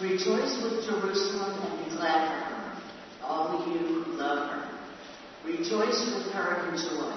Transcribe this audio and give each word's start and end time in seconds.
Rejoice 0.00 0.60
with 0.60 0.84
Jerusalem 0.86 1.62
and 1.62 1.84
be 1.84 1.96
glad 1.96 2.26
for 2.26 2.54
her, 2.54 2.82
all 3.22 3.64
you 3.68 3.78
who 3.78 4.12
love 4.14 4.50
her. 4.50 4.78
Rejoice 5.44 6.12
with 6.14 6.32
her 6.32 6.68
in 6.68 6.76
joy, 6.76 7.14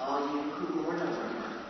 all 0.00 0.34
you 0.34 0.42
who 0.50 0.82
mourn 0.82 1.00
over 1.00 1.28
her, 1.28 1.62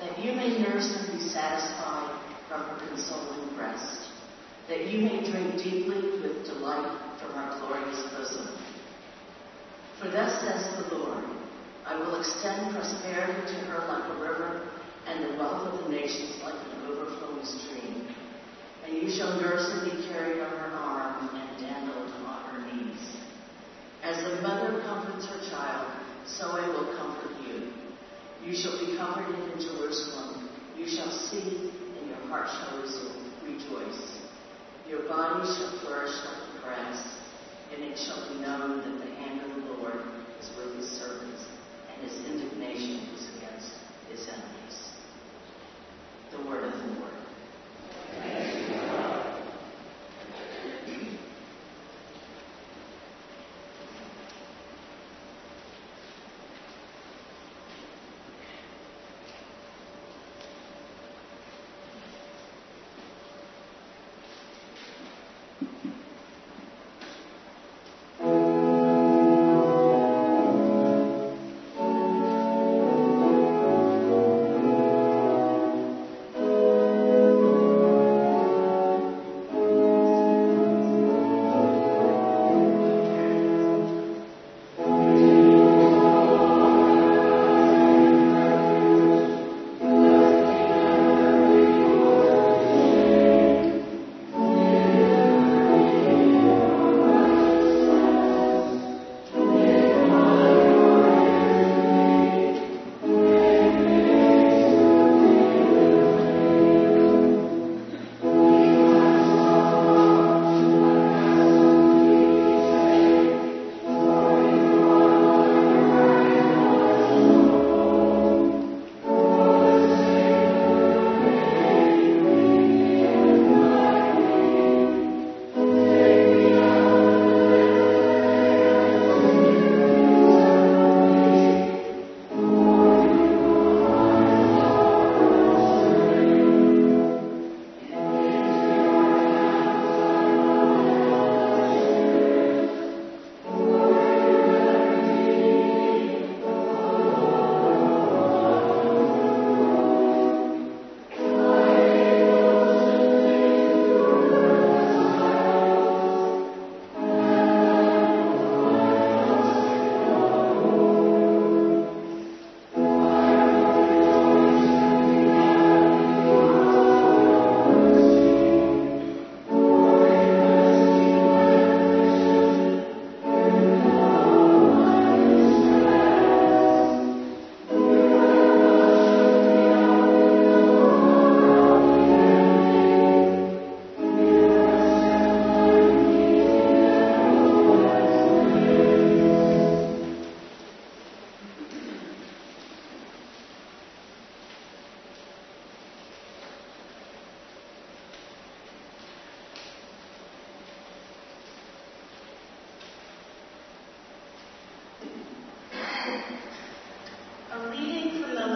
that 0.00 0.24
you 0.24 0.32
may 0.34 0.56
nurse 0.58 0.86
and 0.86 1.18
be 1.18 1.24
satisfied 1.24 2.16
from 2.48 2.60
her 2.60 2.88
consoling 2.88 3.56
breast, 3.56 4.08
that 4.68 4.86
you 4.86 5.00
may 5.02 5.28
drink 5.28 5.56
deeply 5.56 6.20
with 6.20 6.46
delight 6.46 6.96
from 7.20 7.32
her 7.32 7.58
glorious 7.58 8.00
bosom. 8.12 8.56
For 9.98 10.10
thus 10.10 10.40
says 10.40 10.76
the 10.78 10.94
Lord, 10.94 11.24
I 11.84 11.98
will 11.98 12.20
extend 12.20 12.72
prosperity 12.72 13.52
to 13.52 13.60
her 13.66 13.88
like 13.88 14.16
a 14.16 14.20
river, 14.22 14.68
and 15.08 15.24
the 15.24 15.38
wealth 15.38 15.74
of 15.74 15.84
the 15.84 15.90
nations 15.90 16.40
like 16.44 16.54
an 16.54 16.86
overflowing 16.86 17.44
stream. 17.44 18.14
And 18.88 19.02
you 19.02 19.10
shall 19.10 19.38
nurse 19.38 19.68
and 19.68 19.84
be 19.84 20.08
carried 20.08 20.40
on 20.40 20.50
her 20.50 20.72
arm, 20.72 21.28
and 21.36 21.60
dandled 21.60 22.10
on 22.24 22.42
her 22.48 22.72
knees. 22.72 23.16
As 24.02 24.16
a 24.24 24.40
mother 24.40 24.80
comforts 24.80 25.26
her 25.26 25.50
child, 25.50 25.92
so 26.24 26.52
I 26.52 26.66
will 26.68 26.96
comfort 26.96 27.36
you. 27.46 27.70
You 28.42 28.56
shall 28.56 28.78
be 28.80 28.96
comforted 28.96 29.52
in 29.52 29.60
Jerusalem. 29.60 30.48
You 30.74 30.88
shall 30.88 31.10
see, 31.10 31.70
and 31.98 32.08
your 32.08 32.16
heart 32.28 32.48
shall 32.48 32.78
rejoice. 33.44 34.18
Your 34.88 35.06
body 35.06 35.44
shall 35.44 35.78
flourish 35.80 36.16
like 36.24 36.54
the 36.54 36.60
grass, 36.62 37.18
and 37.74 37.84
it 37.84 37.98
shall 37.98 38.26
be 38.32 38.40
known 38.40 38.78
that 38.78 39.04
the 39.04 39.14
hand 39.16 39.42
of 39.42 39.54
the 39.54 39.72
Lord 39.82 40.00
is 40.40 40.50
with 40.56 40.76
his 40.76 40.88
servants, 40.88 41.44
and 41.92 42.08
his 42.08 42.24
indignation 42.24 43.04
is 43.12 43.28
against 43.36 43.72
his 44.10 44.28
enemies. 44.28 44.92
The 46.30 46.48
word 46.48 46.64
of 46.64 46.72
the 46.72 47.00
Lord. 47.00 47.27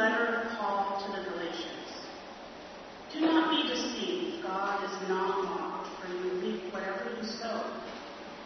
Letter 0.02 0.42
of 0.42 0.58
Paul 0.58 0.98
to 1.06 1.06
the 1.14 1.30
Galatians. 1.30 1.86
Do 3.12 3.20
not 3.20 3.54
be 3.54 3.70
deceived. 3.70 4.42
God 4.42 4.82
is 4.82 5.08
not 5.08 5.44
mocked, 5.44 5.94
for 6.02 6.10
you 6.10 6.42
reap 6.42 6.72
whatever 6.74 7.14
you 7.14 7.22
sow. 7.22 7.62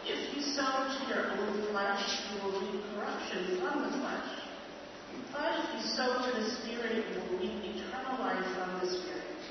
If 0.05 0.35
you 0.35 0.41
sow 0.53 0.85
to 0.85 0.99
your 1.09 1.31
own 1.33 1.65
flesh, 1.71 2.05
you 2.29 2.43
will 2.43 2.61
reap 2.61 2.83
corruption 2.93 3.57
from 3.57 3.89
the 3.89 3.91
flesh. 3.97 4.29
But 5.33 5.57
if 5.57 5.65
you 5.73 5.81
sow 5.97 6.29
to 6.29 6.31
the 6.37 6.45
Spirit, 6.61 7.05
you 7.09 7.21
will 7.25 7.39
reap 7.41 7.57
eternal 7.73 8.21
life 8.21 8.45
from 8.53 8.79
the 8.79 8.87
Spirit. 8.93 9.41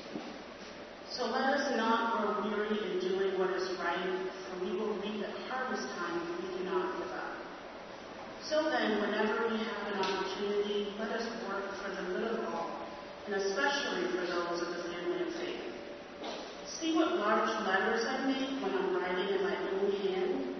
So 1.11 1.25
let 1.25 1.59
us 1.59 1.75
not 1.75 2.23
grow 2.23 2.47
weary 2.47 2.77
in 2.87 2.99
doing 3.01 3.37
what 3.37 3.49
is 3.51 3.67
right, 3.79 4.31
for 4.47 4.63
we 4.63 4.71
will 4.79 4.95
reap 5.03 5.25
at 5.27 5.35
harvest 5.51 5.83
time 5.99 6.21
if 6.23 6.39
we 6.39 6.59
do 6.59 6.63
not 6.71 6.99
give 6.99 7.11
up. 7.11 7.35
So 8.49 8.63
then, 8.71 9.01
whenever 9.01 9.51
we 9.51 9.59
have 9.59 9.91
an 9.91 9.99
opportunity, 9.99 10.87
let 10.97 11.11
us 11.11 11.27
work 11.51 11.67
for 11.83 11.91
the 11.91 12.15
good 12.15 12.23
of 12.31 12.45
all, 12.47 12.79
and 13.25 13.35
especially 13.35 14.07
for 14.07 14.23
those 14.23 14.61
of 14.63 14.69
the 14.71 14.83
family 14.87 15.27
of 15.27 15.35
faith. 15.35 15.67
See 16.79 16.95
what 16.95 17.19
large 17.19 17.51
letters 17.67 18.05
I 18.07 18.23
make 18.23 18.63
when 18.63 18.71
I'm 18.71 18.95
writing 18.95 19.35
in 19.35 19.43
my 19.43 19.51
own 19.51 19.91
hand? 19.99 20.55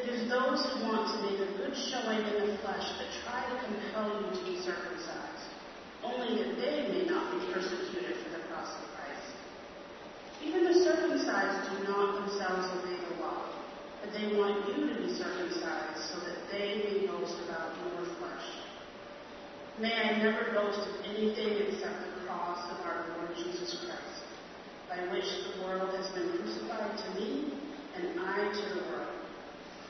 It 0.00 0.08
is 0.08 0.30
those 0.30 0.64
who 0.72 0.88
want 0.88 1.12
to 1.12 1.16
make 1.28 1.36
a 1.36 1.52
good 1.60 1.76
showing 1.76 2.24
in 2.32 2.48
the 2.48 2.56
flesh 2.64 2.88
that 2.96 3.12
try 3.28 3.44
to 3.44 3.56
compel 3.68 4.16
you 4.16 4.32
to 4.32 4.42
be 4.48 4.56
circumcised, 4.64 5.52
only 6.02 6.40
that 6.40 6.56
they 6.56 6.88
may 6.88 7.04
not 7.04 7.28
be 7.28 7.52
persecuted 7.52 8.24
for 8.24 8.40
the 8.40 8.42
cross 8.48 8.72
of 8.72 8.88
Christ. 8.96 9.36
Even 10.40 10.64
the 10.64 10.80
circumcised 10.80 11.76
do 11.76 11.92
not 11.92 12.24
themselves 12.24 12.72
obey 12.80 12.96
the 12.96 13.20
law, 13.20 13.55
they 14.12 14.36
want 14.36 14.68
you 14.68 14.88
to 14.88 14.94
be 15.00 15.14
circumcised 15.14 15.98
so 16.12 16.20
that 16.20 16.38
they 16.52 16.84
may 16.84 17.06
boast 17.06 17.34
about 17.48 17.72
your 17.80 18.04
flesh. 18.18 18.46
May 19.78 19.92
I 19.92 20.22
never 20.22 20.52
boast 20.52 20.78
of 20.88 21.04
anything 21.04 21.68
except 21.68 21.94
the 22.04 22.26
cross 22.26 22.70
of 22.72 22.86
our 22.86 23.06
Lord 23.16 23.36
Jesus 23.36 23.84
Christ, 23.84 24.24
by 24.88 25.00
which 25.12 25.24
the 25.24 25.64
world 25.64 25.94
has 25.96 26.08
been 26.12 26.38
crucified 26.38 26.98
to 26.98 27.20
me 27.20 27.52
and 27.96 28.20
I 28.20 28.52
to 28.52 28.74
the 28.74 28.82
world. 28.90 29.16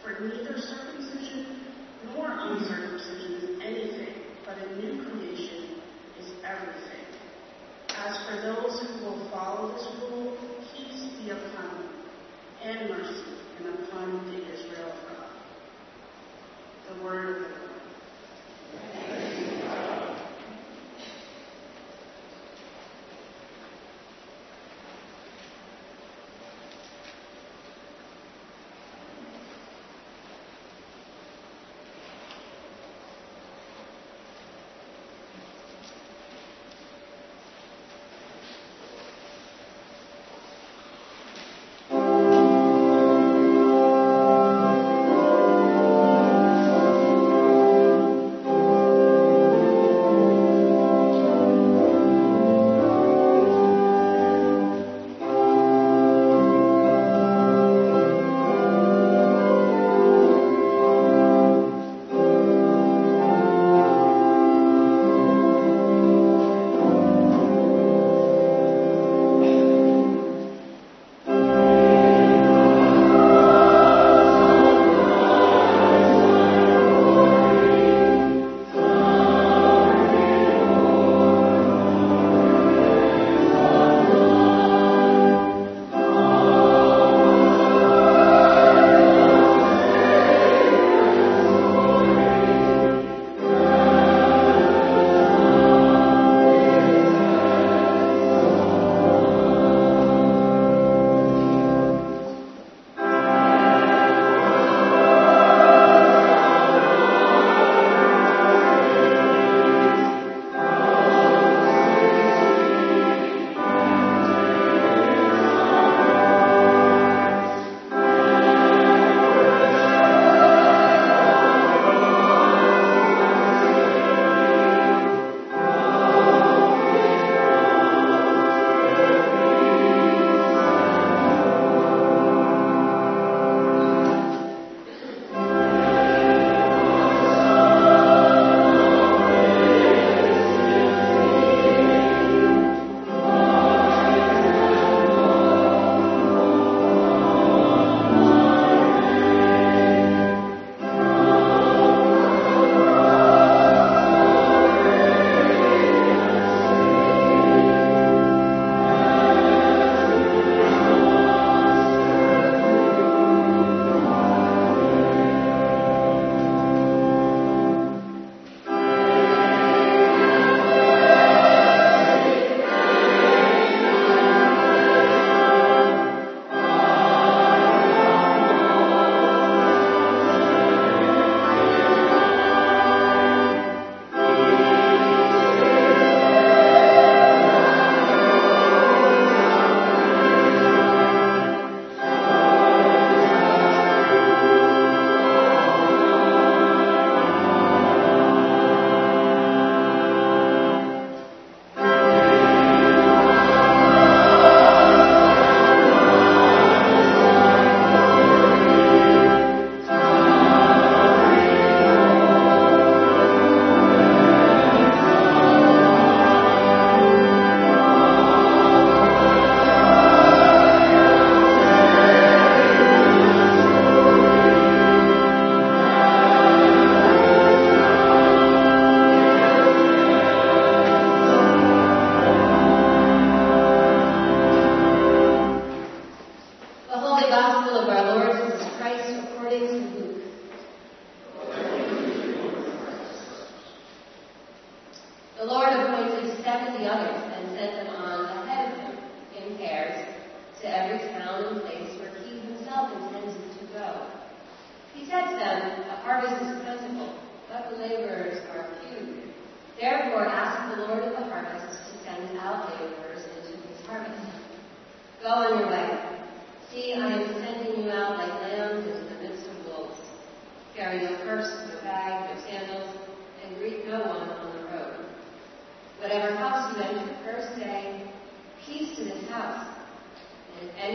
For 0.02 0.20
neither 0.20 0.60
circumcision 0.60 1.66
nor 2.14 2.26
uncircumcision 2.30 3.32
is 3.34 3.60
anything, 3.62 4.22
but 4.44 4.58
a 4.58 4.76
new 4.76 5.04
creation 5.04 5.80
is 6.20 6.30
everything. 6.44 7.06
As 7.90 8.16
for 8.28 8.36
those 8.42 8.80
who 8.80 9.04
will 9.04 9.30
follow 9.30 9.72
this 9.72 9.86
rule, 10.00 10.36
peace 10.72 11.10
be 11.22 11.30
upon 11.30 11.68
them 11.68 11.96
and 12.62 12.90
mercy 12.90 13.45
and 13.58 13.68
applying 13.68 14.20
to 14.32 14.54
Israel 14.54 14.92
God. 15.08 15.30
The 16.88 17.02
word 17.02 17.28
of 17.28 17.42
the 17.42 17.48
Lord. 19.38 19.55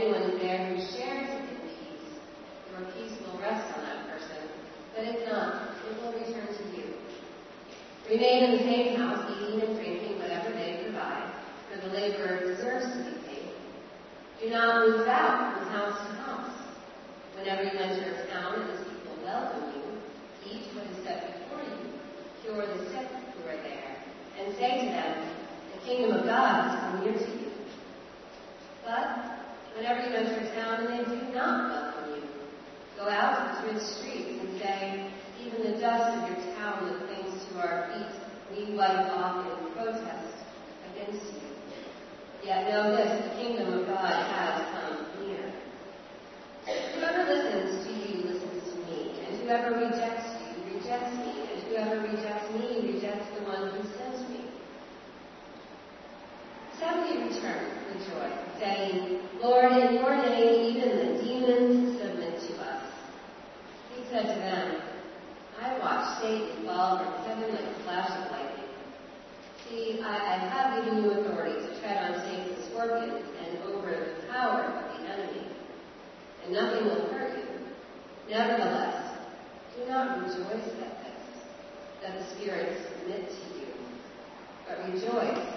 Anyone 0.01 0.39
there 0.39 0.74
who 0.74 0.81
shares 0.81 1.29
in 1.29 1.58
peace, 1.62 2.10
your 2.72 2.89
peace 2.91 3.13
will 3.22 3.39
rest 3.39 3.70
on 3.77 3.86
that 3.86 4.10
person. 4.10 4.41
But 4.96 5.05
if 5.05 5.29
not, 5.29 5.77
it 5.86 6.01
will 6.01 6.13
return 6.13 6.48
to 6.48 6.63
you. 6.75 6.93
Remain 8.10 8.43
in 8.46 8.51
the 8.58 8.63
same 8.63 8.98
house, 8.98 9.31
eating 9.38 9.62
and 9.62 9.75
drinking 9.77 10.17
whatever 10.17 10.50
they 10.50 10.81
provide, 10.84 11.31
for 11.70 11.88
the 11.88 11.93
laborer 11.93 12.39
deserves 12.39 12.86
to 12.98 13.12
be 13.12 13.27
paid. 13.27 13.51
Do 14.41 14.50
not 14.50 14.88
move 14.88 15.08
out 15.08 15.60
from 15.60 15.67
house 15.70 16.00
to 16.08 16.13
house. 16.15 16.51
Whenever 17.38 17.63
you 17.63 17.77
enter 17.77 18.10
a 18.10 18.27
town 18.27 18.62
and 18.62 18.70
its 18.72 18.81
people 18.89 19.15
welcome 19.24 19.72
you, 19.75 20.51
eat 20.51 20.65
what 20.74 20.86
is 20.88 21.03
set 21.05 21.46
before 21.46 21.62
you, 21.62 21.93
cure 22.41 22.65
the 22.65 22.89
sick 22.89 23.08
who 23.38 23.50
are 23.50 23.62
there 23.62 24.03
and 24.39 24.55
say 24.58 24.81
to 24.81 24.86
them, 24.91 25.29
The 25.74 25.86
kingdom 25.86 26.17
of 26.17 26.25
God 26.25 26.79
come 26.79 27.05
near 27.05 27.13
to 27.13 27.31
you. 27.39 27.51
But 28.84 29.40
whenever 29.75 30.01
you 30.07 30.15
enter 30.15 30.39
a 30.39 30.55
town 30.55 30.85
and 30.85 30.89
they 30.89 31.03
do 31.09 31.33
not 31.33 31.71
welcome 31.71 32.15
you, 32.15 32.23
go 32.97 33.09
out 33.09 33.63
into 33.63 33.75
its 33.75 33.97
streets 33.97 34.39
and 34.39 34.59
say, 34.59 35.11
Even 35.43 35.71
the 35.71 35.79
dust 35.79 36.17
of 36.17 36.29
your 36.29 36.55
town 36.55 36.85
that 36.85 37.07
clings 37.07 37.45
to 37.49 37.59
our 37.59 37.89
feet, 37.91 38.13
we 38.51 38.75
wipe 38.75 39.07
off 39.15 39.45
in 39.47 39.73
protest 39.73 40.43
against 40.91 41.25
you. 41.33 41.41
Yet 42.43 42.69
know 42.69 42.95
this, 42.95 43.29
the 43.29 43.41
kingdom 43.41 43.73
of 43.73 43.87
God 43.87 44.11
has 44.11 44.65
come 44.73 45.25
near. 45.25 45.53
Whoever 46.95 47.23
listens 47.31 47.85
to 47.85 47.93
you 47.93 48.23
listens 48.23 48.73
to 48.73 48.79
me, 48.85 49.13
and 49.25 49.41
whoever 49.41 49.71
rejects 49.75 50.29
you 50.41 50.75
rejects 50.75 51.15
me, 51.17 51.47
and 51.53 51.63
whoever 51.63 52.01
rejects 52.01 52.51
me 52.53 52.93
rejects 52.93 53.27
the 53.37 53.45
one 53.45 53.69
who 53.69 53.83
sent 53.97 54.29
me. 54.29 54.49
Seventy 56.79 57.29
return, 57.29 57.81
joy, 58.09 58.40
saying, 58.61 59.19
Lord, 59.41 59.71
in 59.71 59.95
your 59.95 60.15
name 60.15 60.77
even 60.77 60.89
the 60.97 61.23
demons 61.23 61.99
submit 61.99 62.39
to 62.47 62.61
us. 62.61 62.83
He 63.95 64.03
said 64.11 64.21
to 64.21 64.39
them, 64.39 64.81
I 65.59 65.79
watched 65.79 66.21
Satan 66.21 66.65
fall 66.65 66.99
from 66.99 67.25
heaven 67.25 67.55
like 67.55 67.65
a 67.65 67.83
flash 67.83 68.11
of 68.11 68.31
lightning. 68.31 68.69
See, 69.67 69.99
I, 70.03 70.13
I 70.13 70.37
have 70.37 70.85
given 70.85 71.03
you 71.03 71.11
authority 71.11 71.55
to 71.55 71.79
tread 71.79 71.97
on 72.03 72.21
snakes 72.21 72.55
and 72.55 72.65
scorpions 72.65 73.25
and 73.43 73.57
over 73.73 73.89
the 73.89 74.27
power 74.31 74.63
of 74.63 75.01
the 75.01 75.09
enemy, 75.09 75.47
and 76.43 76.53
nothing 76.53 76.85
will 76.85 77.07
hurt 77.09 77.37
you. 77.37 77.45
Nevertheless, 78.29 79.17
do 79.75 79.87
not 79.89 80.19
rejoice 80.19 80.67
at 80.81 81.03
this, 81.03 81.23
that 82.03 82.19
the 82.19 82.35
spirits 82.35 82.79
submit 82.89 83.27
to 83.27 83.59
you, 83.59 83.67
but 84.67 84.93
rejoice 84.93 85.47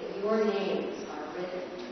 that 0.00 0.18
your 0.22 0.44
names 0.44 1.04
are 1.10 1.36
written. 1.36 1.91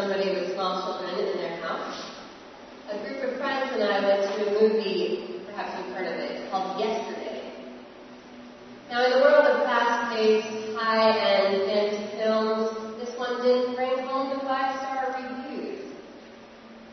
somebody 0.11 0.33
with 0.33 0.53
small 0.53 0.99
children 0.99 1.25
in 1.25 1.37
their 1.37 1.55
house. 1.61 2.11
A 2.91 2.97
group 2.99 3.23
of 3.23 3.37
friends 3.39 3.71
and 3.73 3.83
I 3.83 4.03
went 4.03 4.35
to 4.35 4.47
a 4.47 4.61
movie, 4.61 5.39
perhaps 5.45 5.71
you've 5.77 5.95
heard 5.95 6.07
of 6.07 6.19
it, 6.19 6.31
it's 6.31 6.51
called 6.51 6.79
Yesterday. 6.79 7.53
Now, 8.89 9.05
in 9.05 9.11
the 9.11 9.19
world 9.19 9.45
of 9.45 9.63
fast-paced, 9.63 10.75
high-end 10.75 11.63
fantasy 11.65 12.17
films, 12.17 12.99
this 12.99 13.17
one 13.17 13.41
didn't 13.41 13.75
bring 13.75 13.99
home 13.99 14.37
the 14.37 14.43
five-star 14.43 15.15
reviews. 15.15 15.93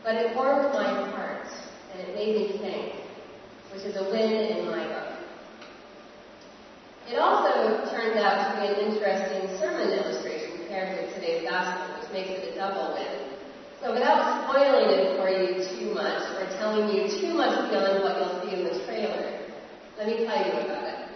But 0.05 0.15
it 0.15 0.37
warmed 0.37 0.73
my 0.73 1.11
heart, 1.11 1.49
and 1.93 2.09
it 2.09 2.15
made 2.15 2.37
me 2.37 2.59
think, 2.59 2.95
which 3.73 3.83
is 3.83 3.97
a 3.97 4.05
win 4.05 4.31
in 4.31 4.67
my 4.67 4.87
book. 4.87 5.19
It 7.11 7.19
also 7.19 7.91
turned 7.91 8.19
out 8.21 8.55
to 8.55 8.61
be 8.61 8.69
an 8.69 8.93
interesting 8.93 9.59
sermon 9.59 9.91
illustration 9.91 10.59
paired 10.69 11.01
with 11.01 11.15
today's 11.15 11.49
gospel, 11.49 11.97
which 11.99 12.13
makes 12.13 12.29
it 12.29 12.53
a 12.53 12.57
double 12.57 12.93
win. 12.93 13.33
So 13.81 13.95
without 13.95 14.45
spoiling 14.45 14.91
it 14.93 15.17
for 15.17 15.31
you 15.31 15.65
too 15.65 15.95
much, 15.95 16.21
or 16.37 16.45
telling 16.59 16.95
you 16.95 17.09
too 17.09 17.33
much 17.33 17.71
beyond 17.71 18.05
what 18.05 18.21
you'll 18.21 18.43
see 18.45 18.55
in 18.55 18.65
the 18.65 18.85
trailer, 18.85 19.41
let 19.97 20.07
me 20.07 20.27
tell 20.27 20.37
you 20.37 20.53
about 20.53 20.85
it. 20.85 21.09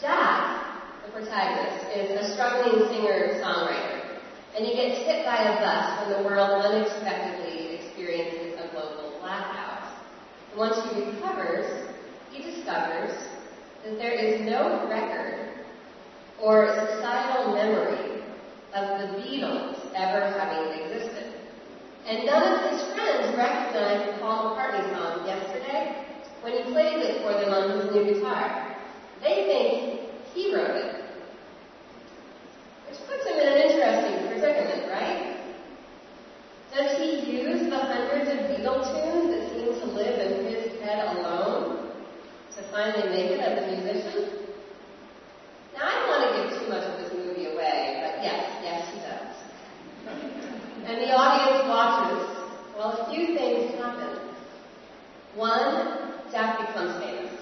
Jack, 0.00 1.04
the 1.06 1.12
protagonist, 1.12 1.86
is 1.94 2.10
a 2.20 2.34
struggling 2.34 2.88
singer-songwriter, 2.88 4.18
and 4.56 4.66
he 4.66 4.74
gets 4.74 5.06
hit 5.06 5.24
by 5.24 5.36
a 5.36 5.56
bus 5.62 6.00
when 6.00 6.18
the 6.18 6.28
world 6.28 6.64
unexpectedly 6.64 7.76
experiences 7.76 8.58
a 8.58 8.68
global 8.72 9.18
blackout. 9.20 9.94
And 10.50 10.58
once 10.58 10.76
he 10.90 11.04
recovers, 11.04 11.88
he 12.32 12.42
discovers 12.42 13.12
that 13.84 13.96
there 13.98 14.12
is 14.12 14.40
no 14.40 14.88
record 14.88 15.46
or 16.42 16.68
societal 16.68 17.54
memory 17.54 18.22
of 18.74 19.00
the 19.00 19.06
Beatles 19.18 19.78
ever 19.94 20.36
having 20.38 20.82
existed. 20.82 21.32
And 22.06 22.26
none 22.26 22.52
of 22.52 22.70
his 22.70 22.82
friends 22.92 23.36
recognized 23.36 24.12
the 24.12 24.20
Paul 24.20 24.54
McCartney 24.54 24.94
song 24.94 25.26
yesterday 25.26 26.04
when 26.42 26.52
he 26.52 26.62
played 26.70 26.98
it 26.98 27.22
for 27.22 27.32
them 27.32 27.52
on 27.52 27.80
his 27.80 27.94
new 27.94 28.14
guitar. 28.14 28.76
They 29.22 29.48
think 29.48 30.10
he 30.34 30.54
wrote 30.54 30.76
it. 30.76 31.04
Which 32.88 32.98
puts 33.08 33.24
him 33.24 33.38
in 33.38 33.48
an 33.48 33.58
interesting 33.70 34.28
predicament, 34.28 34.92
right? 34.92 35.40
Does 36.74 36.98
he 36.98 37.32
use 37.32 37.70
the 37.70 37.78
hundreds 37.78 38.28
of 38.28 38.36
Beatle 38.50 38.84
tunes 38.84 39.34
that 39.34 39.50
seem 39.50 39.80
to 39.80 39.86
live 39.96 40.20
in 40.20 40.44
his 40.52 40.80
head 40.82 41.16
alone 41.16 41.92
to 42.56 42.62
finally 42.70 43.08
make 43.08 43.30
it 43.30 43.40
as 43.40 43.64
a 43.64 43.66
musician? 43.72 44.46
Now, 45.76 45.82
I 45.84 45.92
don't 45.92 46.08
want 46.08 46.22
to 46.24 46.30
give 46.40 46.62
too 46.62 46.68
much 46.70 46.84
of 46.84 47.00
this 47.00 47.12
movie 47.12 47.52
away, 47.52 48.00
but 48.00 48.24
yes, 48.24 48.48
yes, 48.64 48.80
he 48.94 49.00
does. 49.00 49.28
And 50.86 51.02
the 51.02 51.12
audience 51.12 51.68
watches. 51.68 52.24
Well, 52.74 52.96
a 52.96 53.14
few 53.14 53.36
things 53.36 53.74
happen. 53.78 54.20
One, 55.34 56.14
Jack 56.32 56.66
becomes 56.66 56.98
famous. 57.04 57.32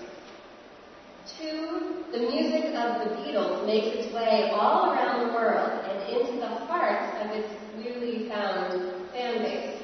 Two, 1.39 2.03
the 2.11 2.19
music 2.19 2.75
of 2.75 3.07
the 3.07 3.15
Beatles 3.15 3.65
makes 3.67 3.87
its 3.99 4.13
way 4.13 4.51
all 4.53 4.91
around 4.91 5.29
the 5.29 5.33
world 5.33 5.71
and 5.89 6.19
into 6.19 6.41
the 6.41 6.49
hearts 6.67 7.15
of 7.23 7.31
its 7.37 7.55
newly 7.77 8.29
found 8.29 9.09
fan 9.13 9.39
base. 9.39 9.81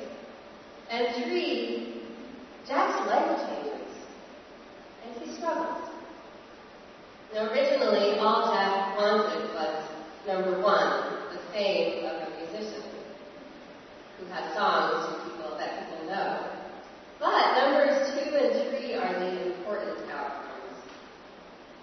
And 1.00 1.24
three, 1.24 2.02
Jack's 2.68 3.08
life 3.08 3.40
changes, 3.48 3.88
and 5.02 5.22
he 5.22 5.34
struggles. 5.34 5.88
Now, 7.32 7.50
originally, 7.50 8.18
all 8.18 8.52
Jack 8.52 8.98
wanted 8.98 9.48
was 9.54 9.88
number 10.26 10.60
one, 10.60 11.32
the 11.32 11.40
fame 11.54 12.04
of 12.04 12.16
a 12.16 12.30
musician 12.36 12.82
who 14.18 14.26
had 14.26 14.52
songs 14.52 15.06
to 15.06 15.30
people 15.30 15.56
that 15.56 15.88
people 15.88 16.06
know. 16.06 16.50
But 17.18 17.54
numbers 17.54 18.10
two 18.12 18.36
and 18.36 18.68
three 18.68 18.92
are 18.92 19.20
the 19.20 19.54
important 19.54 20.10
outcomes. 20.10 20.84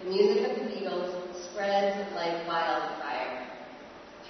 The 0.03 0.09
music 0.11 0.47
of 0.47 0.55
the 0.57 0.75
Beatles 0.75 1.43
spreads 1.43 2.13
like 2.13 2.47
wildfire 2.47 3.47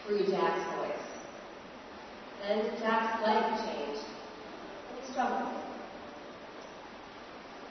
through 0.06 0.28
Jack's 0.28 0.78
voice. 0.78 1.08
and 2.47 2.80
Jack's 2.80 3.21
life 3.21 3.66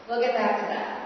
We'll 0.09 0.21
get 0.21 0.35
back 0.35 0.63
to 0.63 0.67
that. 0.67 0.99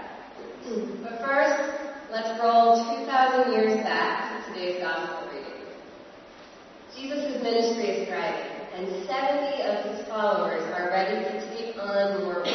But 1.03 1.21
first, 1.21 1.69
let's 2.09 2.33
roll 2.41 2.81
2,000 2.97 3.53
years 3.53 3.83
back 3.83 4.47
to 4.47 4.51
today's 4.51 4.81
gospel 4.81 5.29
reading. 5.29 5.69
Jesus' 6.97 7.43
ministry 7.43 7.85
is 7.93 8.09
thriving, 8.09 8.57
and 8.73 9.05
70 9.05 9.61
of 9.69 9.85
his 9.85 10.07
followers 10.07 10.63
are 10.73 10.89
ready 10.89 11.21
to 11.21 11.55
take 11.55 11.77
on 11.77 12.23
more 12.23 12.41
work. 12.41 12.47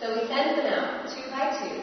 So 0.00 0.18
he 0.18 0.26
sends 0.26 0.58
them 0.58 0.66
out, 0.74 1.06
two 1.06 1.30
by 1.30 1.54
two, 1.62 1.78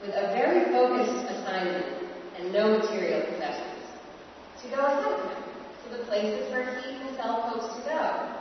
with 0.00 0.16
a 0.16 0.32
very 0.32 0.72
focused 0.72 1.36
assignment 1.36 2.08
and 2.38 2.50
no 2.50 2.78
material 2.78 3.20
possessions, 3.28 3.84
to 4.62 4.68
go 4.70 4.86
ahead 4.86 5.04
of 5.04 5.20
him 5.20 5.42
to 5.84 5.98
the 5.98 6.04
places 6.04 6.50
where 6.50 6.80
he 6.80 6.94
himself 6.94 7.44
hopes 7.44 7.76
to 7.76 7.82
go, 7.84 8.32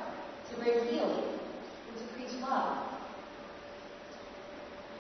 to 0.50 0.64
bring 0.64 0.88
healing 0.88 1.35
preach 2.26 2.42
love. 2.42 2.78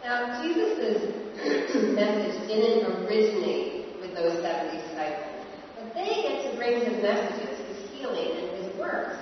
Now, 0.03 0.43
Jesus' 0.43 1.01
message 1.95 2.47
didn't 2.47 3.05
originate 3.05 3.99
with 3.99 4.15
those 4.15 4.41
70 4.41 4.77
disciples, 4.77 5.45
but 5.75 5.93
they 5.95 6.21
get 6.21 6.51
to 6.51 6.57
bring 6.57 6.85
his 6.85 7.01
messages, 7.01 7.57
his 7.67 7.89
healing, 7.91 8.37
and 8.37 8.63
his 8.63 8.75
works. 8.77 9.17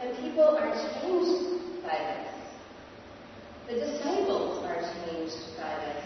And 0.00 0.16
people 0.18 0.44
are 0.44 0.72
changed 1.00 1.82
by 1.82 1.96
this. 1.98 2.32
The 3.68 3.74
disciples 3.74 4.64
are 4.64 4.76
changed 4.76 5.56
by 5.58 5.74
this. 5.84 6.04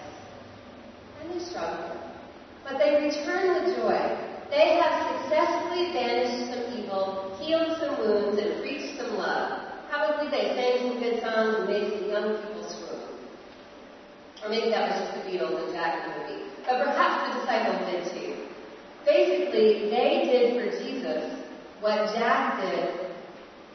And 1.20 1.32
they 1.32 1.44
struggle. 1.44 2.00
But 2.64 2.78
they 2.78 2.94
return 3.04 3.64
with 3.64 3.76
joy. 3.76 4.26
They 4.48 4.80
have 4.80 5.22
successfully 5.22 5.92
banished 5.92 6.52
some 6.52 6.78
evil, 6.78 7.36
healed 7.38 7.76
some 7.78 7.98
wounds, 7.98 8.40
and 8.40 8.62
preached 8.62 8.98
some 8.98 9.18
love. 9.18 9.69
Probably 10.00 10.30
they 10.30 10.56
sang 10.56 10.88
some 10.88 10.98
good 10.98 11.20
songs 11.20 11.56
and 11.58 11.68
made 11.68 11.92
some 11.92 12.08
young 12.08 12.36
people 12.38 12.60
or 14.42 14.48
maybe 14.48 14.70
that 14.70 14.88
was 14.88 15.00
just 15.00 15.12
the 15.12 15.30
Beatles 15.30 15.64
and 15.64 15.74
Jack 15.74 16.06
the 16.06 16.20
movie. 16.20 16.44
But 16.66 16.84
perhaps 16.84 17.28
the 17.28 17.40
disciples 17.40 17.84
did 17.84 18.04
too. 18.08 18.46
Basically, 19.04 19.90
they 19.90 20.24
did 20.24 20.56
for 20.56 20.82
Jesus 20.82 21.44
what 21.80 22.14
Jack 22.14 22.62
did 22.62 23.12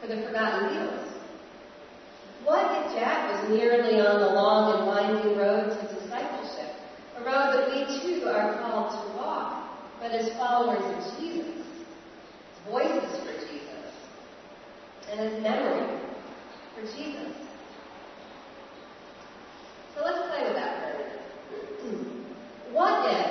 for 0.00 0.08
the 0.08 0.26
forgotten 0.26 0.70
Beatles. 0.70 1.12
What 2.42 2.86
if 2.86 2.98
Jack 2.98 3.30
was 3.30 3.48
merely 3.48 4.00
on 4.00 4.18
the 4.18 4.26
long 4.26 4.78
and 4.78 4.86
winding 4.88 5.38
road 5.38 5.78
to 5.78 5.94
discipleship? 5.94 6.74
A 7.18 7.24
road 7.24 7.54
that 7.54 7.70
we 7.70 8.00
too 8.00 8.26
are 8.26 8.58
called 8.58 8.90
to 8.90 9.16
walk, 9.16 9.78
but 10.00 10.10
as 10.10 10.28
followers 10.30 10.82
of 10.82 11.20
Jesus, 11.20 11.62
voices 12.68 13.16
for 13.20 13.32
Jesus, 13.46 13.92
and 15.12 15.20
as 15.20 15.40
memory 15.40 15.95
for 16.76 16.82
Jesus. 16.82 17.32
So 19.96 20.04
let's 20.04 20.28
play 20.28 20.44
with 20.44 20.56
that 20.56 20.76
for 20.76 20.92
a. 20.92 21.06
What 22.72 23.08
if, 23.08 23.26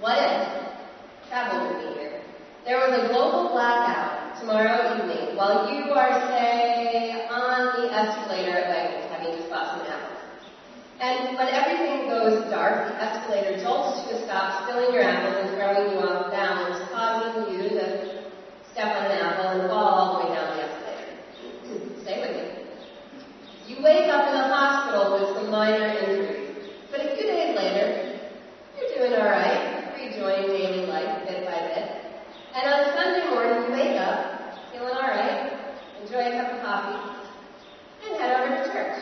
what 0.00 0.18
if, 0.18 1.28
travel 1.30 1.72
with 1.72 1.86
me 1.86 1.94
here, 1.94 2.20
there 2.66 2.76
was 2.76 2.92
a 3.00 3.08
global 3.08 3.48
blackout 3.52 4.38
tomorrow 4.40 4.92
evening 4.92 5.36
while 5.36 5.72
you 5.72 5.88
are, 5.92 6.20
say, 6.28 7.26
on 7.30 7.80
the 7.80 7.88
escalator 7.88 8.58
at 8.58 9.10
having 9.10 9.38
just 9.38 9.48
bought 9.48 9.78
some 9.78 9.86
apples. 9.86 10.20
And 11.00 11.38
when 11.38 11.48
everything 11.48 12.08
goes 12.08 12.50
dark, 12.50 12.92
the 12.92 13.02
escalator 13.02 13.62
jolts 13.62 14.04
to 14.04 14.16
a 14.16 14.24
stop, 14.26 14.68
spilling 14.68 14.92
your 14.92 15.04
apples 15.04 15.48
and 15.48 15.56
throwing 15.56 15.92
you 15.92 15.98
off 16.04 16.30
balance, 16.30 16.84
causing 16.92 17.54
you 17.54 17.70
to 17.70 18.24
step 18.70 18.96
on 18.96 19.06
an 19.06 19.12
apple 19.12 19.60
and 19.60 19.70
fall 19.70 19.88
all 19.88 20.08
the 20.12 20.28
way 20.28 20.34
down 20.36 20.56
the 20.56 20.62
escalator. 20.64 22.02
Stay 22.02 22.20
with 22.20 22.36
me. 22.36 22.54
You 23.66 23.82
wake 23.82 24.12
up 24.12 24.28
in 24.28 24.34
the 24.36 24.48
hospital 24.52 25.16
with 25.16 25.36
some 25.36 25.50
minor 25.50 25.88
injuries, 25.88 26.68
but 26.90 27.00
a 27.00 27.16
few 27.16 27.24
days 27.24 27.56
later, 27.56 28.20
you're 28.76 29.08
doing 29.08 29.18
all 29.18 29.24
right, 29.24 29.96
rejoining 29.96 30.48
daily 30.48 30.84
life 30.84 31.26
bit 31.26 31.46
by 31.46 31.60
bit. 31.72 31.88
And 32.54 32.68
on 32.68 32.94
Sunday 32.94 33.30
morning, 33.30 33.64
you 33.64 33.72
wake 33.72 33.98
up, 33.98 34.54
feeling 34.70 34.92
all 34.92 35.08
right, 35.08 35.74
enjoy 36.02 36.20
a 36.20 36.44
cup 36.44 36.52
of 36.52 36.60
coffee, 36.60 37.24
and 38.04 38.20
head 38.20 38.38
over 38.38 38.54
to 38.54 38.70
church. 38.70 39.00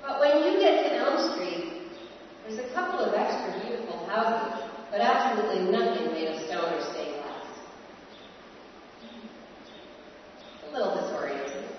But 0.00 0.20
when 0.20 0.42
you 0.42 0.58
get 0.58 0.88
to 0.88 0.96
Elm 0.96 1.34
Street, 1.34 1.82
there's 2.42 2.58
a 2.58 2.72
couple 2.72 3.00
of 3.00 3.12
extra 3.12 3.60
beautiful 3.60 4.06
houses, 4.06 4.64
but 4.90 5.02
absolutely 5.02 5.70
nothing 5.70 6.12
made 6.12 6.28
of 6.28 6.46
stone 6.46 6.72
or 6.72 6.80
stained 6.94 7.22
glass. 7.22 7.46
A 10.66 10.72
little 10.72 10.96
disorienting. 10.96 11.70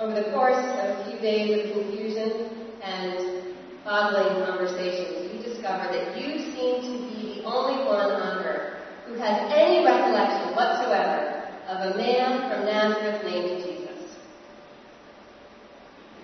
Over 0.00 0.14
the 0.14 0.30
course 0.32 0.56
of 0.56 0.96
a 0.96 1.04
few 1.10 1.20
days 1.20 1.60
of 1.60 1.72
confusion 1.72 2.72
and 2.82 3.54
boggling 3.84 4.46
conversations, 4.46 5.30
you 5.30 5.42
discover 5.42 5.92
that 5.92 6.16
you 6.16 6.38
seem 6.38 6.80
to 6.80 7.14
be 7.14 7.34
the 7.34 7.44
only 7.44 7.84
one 7.84 8.10
on 8.10 8.38
earth 8.38 8.80
who 9.06 9.14
has 9.16 9.52
any 9.52 9.84
recollection 9.84 10.56
whatsoever 10.56 11.52
of 11.68 11.92
a 11.92 11.96
man 11.98 12.50
from 12.50 12.64
Nazareth 12.64 13.24
named 13.24 13.62
Jesus. 13.62 14.16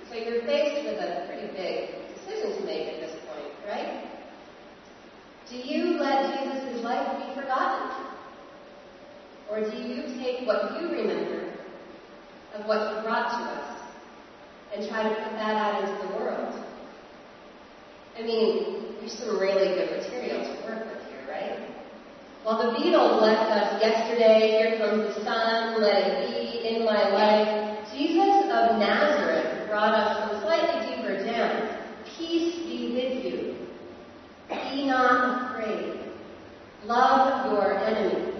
So 0.08 0.14
you're 0.14 0.40
faced 0.46 0.86
with 0.86 0.98
a 0.98 1.26
pretty 1.28 1.48
big 1.52 1.90
decision 2.14 2.56
to 2.58 2.64
make 2.64 2.88
at 2.88 3.00
this 3.00 3.16
point, 3.28 3.52
right? 3.68 4.08
Do 5.50 5.56
you 5.56 6.00
let 6.00 6.32
Jesus' 6.32 6.82
life 6.82 7.26
be 7.26 7.34
forgotten? 7.38 8.06
Or 9.50 9.60
do 9.60 9.76
you 9.76 10.16
take 10.18 10.46
what 10.46 10.80
you 10.80 10.88
remember 10.88 11.52
of 12.58 12.66
what 12.66 12.96
He 12.96 13.02
brought 13.02 13.30
to 13.30 13.36
us 13.36 13.80
and 14.74 14.88
try 14.88 15.02
to 15.02 15.08
put 15.08 15.32
that 15.32 15.56
out 15.56 15.84
into 15.84 16.06
the 16.06 16.14
world. 16.16 16.64
I 18.18 18.22
mean, 18.22 18.96
there's 18.98 19.12
some 19.12 19.38
really 19.38 19.74
good 19.74 20.02
material 20.02 20.42
to 20.42 20.50
work 20.64 20.84
with 20.86 21.08
here, 21.08 21.24
right? 21.28 21.68
While 22.42 22.58
the 22.58 22.78
Beatles 22.78 23.20
left 23.20 23.50
us 23.50 23.80
yesterday, 23.80 24.58
here 24.58 24.78
comes 24.78 25.14
the 25.14 25.24
sun, 25.24 25.80
let 25.80 26.02
it 26.02 26.28
be, 26.28 26.68
in 26.68 26.84
my 26.84 27.08
life, 27.10 27.78
Jesus 27.92 28.44
of 28.44 28.78
Nazareth 28.78 29.68
brought 29.68 29.94
us 29.94 30.30
some 30.30 30.42
slightly 30.42 30.96
deeper 30.96 31.24
gems. 31.24 31.72
Peace 32.16 32.56
be 32.56 32.92
with 32.94 33.24
you. 33.24 33.56
Be 34.48 34.86
not 34.86 35.56
afraid. 35.56 36.00
Love 36.86 37.50
your 37.50 37.74
enemy. 37.84 38.32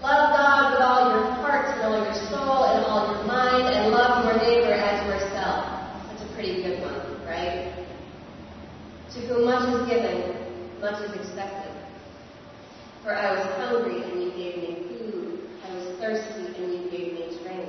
Love 0.00 0.30
God 0.32 0.72
with 0.72 0.80
all 0.80 1.10
your 1.10 1.24
heart 1.34 1.68
and 1.68 1.82
all 1.82 2.02
your 2.02 2.14
soul 2.14 2.64
and 2.64 2.86
all 2.86 3.12
your 3.14 3.26
mind, 3.26 3.68
and 3.68 3.92
love 3.92 4.24
your 4.24 4.38
neighbor 4.38 4.72
as 4.72 5.06
yourself. 5.06 5.66
That's 6.08 6.22
a 6.22 6.34
pretty 6.34 6.62
good 6.62 6.80
one, 6.80 7.26
right? 7.26 7.86
To 9.12 9.20
whom 9.26 9.44
much 9.44 9.68
is 9.68 9.86
given, 9.86 10.80
much 10.80 11.02
is 11.02 11.12
expected. 11.20 11.76
For 13.02 13.14
I 13.14 13.32
was 13.32 13.46
hungry, 13.58 14.02
and 14.02 14.22
you 14.22 14.30
gave 14.30 14.56
me 14.56 14.88
food. 14.88 15.40
I 15.68 15.74
was 15.74 15.98
thirsty, 15.98 16.56
and 16.56 16.72
you 16.72 16.90
gave 16.90 17.12
me 17.12 17.38
drink. 17.42 17.68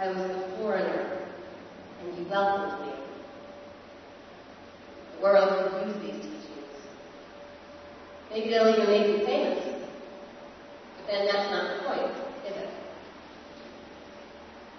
I 0.00 0.08
was 0.08 0.18
a 0.18 0.56
foreigner, 0.58 1.28
and 2.00 2.18
you 2.18 2.28
welcomed 2.28 2.86
me. 2.86 2.92
The 5.14 5.22
world 5.22 5.77
Maybe 8.38 8.50
they'll 8.50 8.70
even 8.70 8.86
make 8.86 9.06
you 9.18 9.26
famous 9.26 9.64
But 10.96 11.06
then 11.10 11.26
that's 11.26 11.50
not 11.50 11.74
the 11.74 11.88
point, 11.90 12.14
is 12.46 12.54
it? 12.54 12.70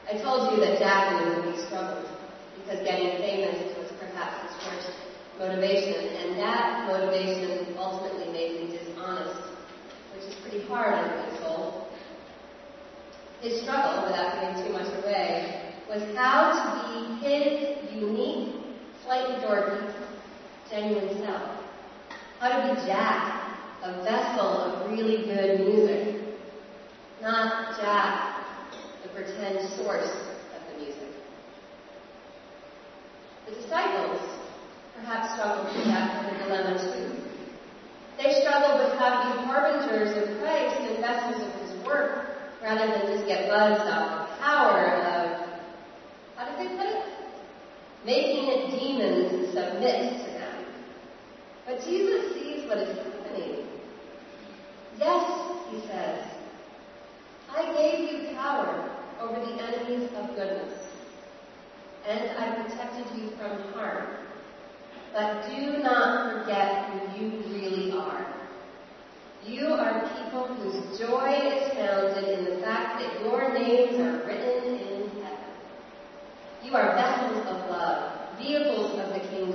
I 0.08 0.14
told 0.22 0.54
you 0.54 0.64
that 0.64 0.80
Jack 0.80 1.12
in 1.12 1.52
the 1.52 1.68
struggled 1.68 2.08
because 2.56 2.86
getting 2.86 3.20
famous 3.20 3.76
was 3.78 3.92
perhaps 4.00 4.48
his 4.48 4.64
first 4.64 4.90
motivation, 5.38 6.08
and 6.16 6.40
that 6.40 6.88
motivation 6.88 7.76
ultimately 7.78 8.32
made 8.32 8.62
him 8.62 8.70
dishonest, 8.70 9.42
which 10.14 10.24
is 10.24 10.36
pretty 10.36 10.66
hard 10.68 10.94
on 10.94 11.10
a 11.10 11.38
soul. 11.42 11.88
His 13.42 13.62
struggle, 13.62 14.06
without 14.06 14.40
giving 14.40 14.68
too 14.68 14.72
much 14.72 14.88
away, 15.04 15.76
was 15.90 16.02
how 16.16 16.48
to 16.56 16.94
be 16.94 17.28
his 17.28 17.94
unique, 17.94 18.56
slightly 19.04 19.36
dorky, 19.44 19.94
genuine 20.70 21.20
self. 21.20 21.60
How 22.40 22.48
to 22.56 22.74
be 22.74 22.88
Jack, 22.88 23.39
a 23.84 24.04
vessel 24.04 24.48
of 24.48 24.92
really 24.92 25.26
good 25.26 25.62
music, 25.62 26.22
not 27.22 27.80
Jack, 27.80 28.44
the 29.04 29.10
pretend 29.10 29.70
source 29.78 30.10
of 30.10 30.62
the 30.72 30.84
music. 30.84 31.10
The 33.48 33.56
disciples 33.56 34.20
perhaps 34.96 35.34
struggled 35.34 35.74
with 35.76 35.86
that 35.86 36.12
kind 36.12 36.36
of 36.36 36.44
dilemma 36.44 36.94
too. 36.94 37.20
They 38.18 38.42
struggled 38.42 38.84
with 38.84 39.00
how 39.00 39.24
to 39.24 39.40
be 39.40 39.46
harbingers 39.46 40.18
of 40.18 40.40
Christ 40.42 40.76
and 40.82 40.98
vessels 41.00 41.42
of 41.42 41.62
his 41.62 41.86
work 41.86 42.36
rather 42.62 42.86
than 42.86 43.16
just 43.16 43.26
get 43.28 43.48
buzzed 43.48 43.90
off 43.90 44.28
the 44.28 44.44
power 44.44 44.96
of, 44.96 45.50
how 46.36 46.50
did 46.50 46.60
they 46.60 46.76
put 46.76 46.86
it? 46.86 47.06
Making 48.06 48.50
it 48.50 48.72
demons 48.78 49.34
and 49.34 49.46
submit 49.54 50.26
to 50.26 50.32
them. 50.32 50.66
But 51.66 51.84
Jesus 51.86 52.34
sees 52.34 52.68
what 52.68 52.80
is 52.80 52.98
happening. 52.98 53.59
Yes, 55.00 55.62
he 55.72 55.80
says, 55.88 56.26
I 57.50 57.74
gave 57.74 58.12
you 58.12 58.36
power 58.36 58.98
over 59.22 59.40
the 59.40 59.64
enemies 59.64 60.10
of 60.18 60.36
goodness, 60.36 60.90
and 62.06 62.38
I 62.38 62.62
protected 62.62 63.18
you 63.18 63.30
from 63.38 63.72
harm. 63.72 64.18
But 65.14 65.48
do 65.48 65.78
not 65.82 66.44
forget 66.44 66.90
who 66.90 67.18
you 67.18 67.32
really 67.50 67.98
are. 67.98 68.28
You 69.46 69.68
are 69.68 70.02
people 70.18 70.48
whose 70.48 71.00
joy 71.00 71.32
is 71.32 71.78
founded 71.78 72.38
in 72.38 72.44
the 72.54 72.60
fact 72.60 73.00
that 73.00 73.22
your 73.22 73.54
names 73.54 73.96
are 74.02 74.28
written 74.28 74.76
in 74.76 75.10
heaven. 75.22 75.54
You 76.62 76.76
are 76.76 76.94
vessels 76.94 77.48
of 77.48 77.70
love, 77.70 78.38
vehicles 78.38 79.00
of 79.00 79.14
the 79.14 79.20
kingdom 79.30 79.49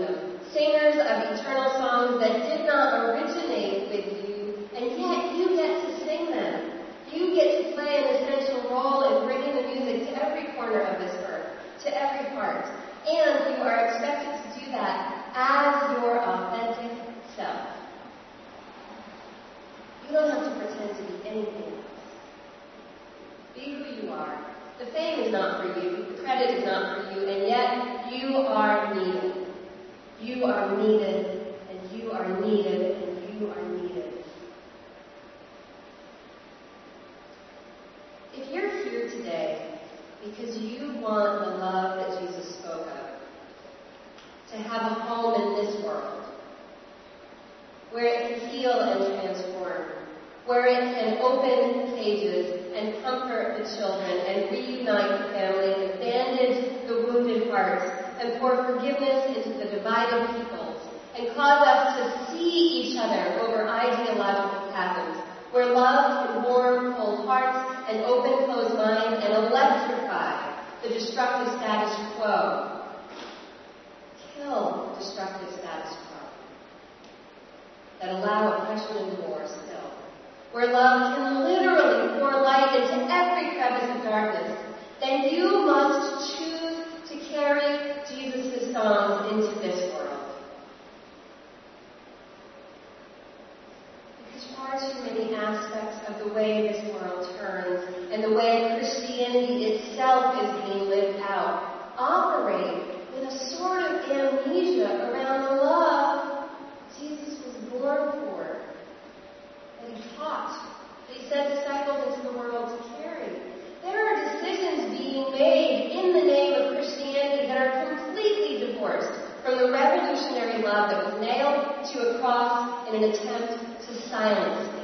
revolutionary 120.15 120.63
love 120.63 120.91
that 120.91 121.05
was 121.05 121.21
nailed 121.21 121.85
to 121.93 122.17
a 122.17 122.19
cross 122.21 122.89
in 122.89 123.03
an 123.03 123.11
attempt 123.11 123.85
to 123.87 123.95
silence 124.09 124.84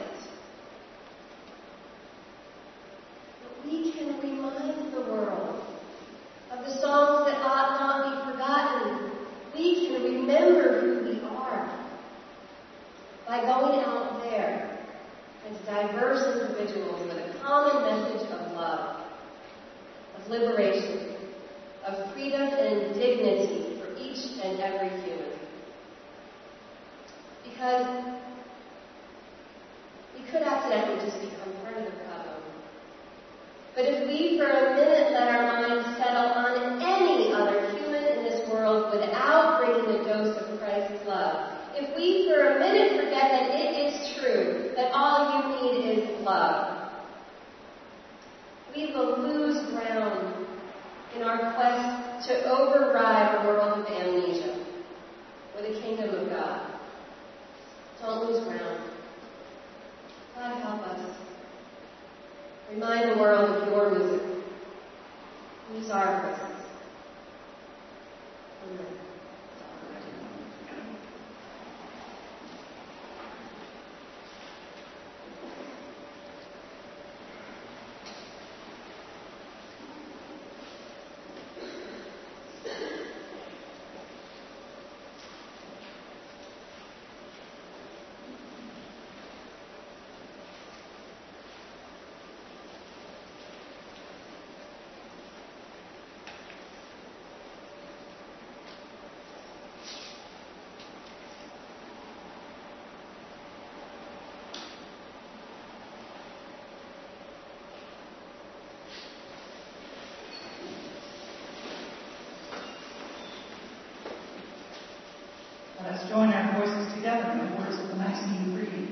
our 116.40 116.64
voices 116.64 116.94
together 116.94 117.32
in 117.32 117.38
the 117.38 117.56
words 117.56 117.78
of 117.78 117.88
the 117.88 117.96
Nicene 117.96 118.54
Creed. 118.54 118.88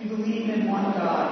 We 0.00 0.08
believe 0.08 0.50
in 0.50 0.70
one 0.70 0.92
God. 0.92 1.27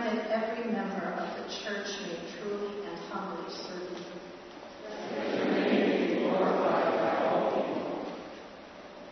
That 0.00 0.30
every 0.30 0.72
member 0.72 1.12
of 1.12 1.28
the 1.36 1.44
church 1.52 1.88
may 2.00 2.16
truly 2.32 2.72
and 2.88 2.98
humbly 3.10 3.52
serve 3.52 3.90
you. 3.92 4.10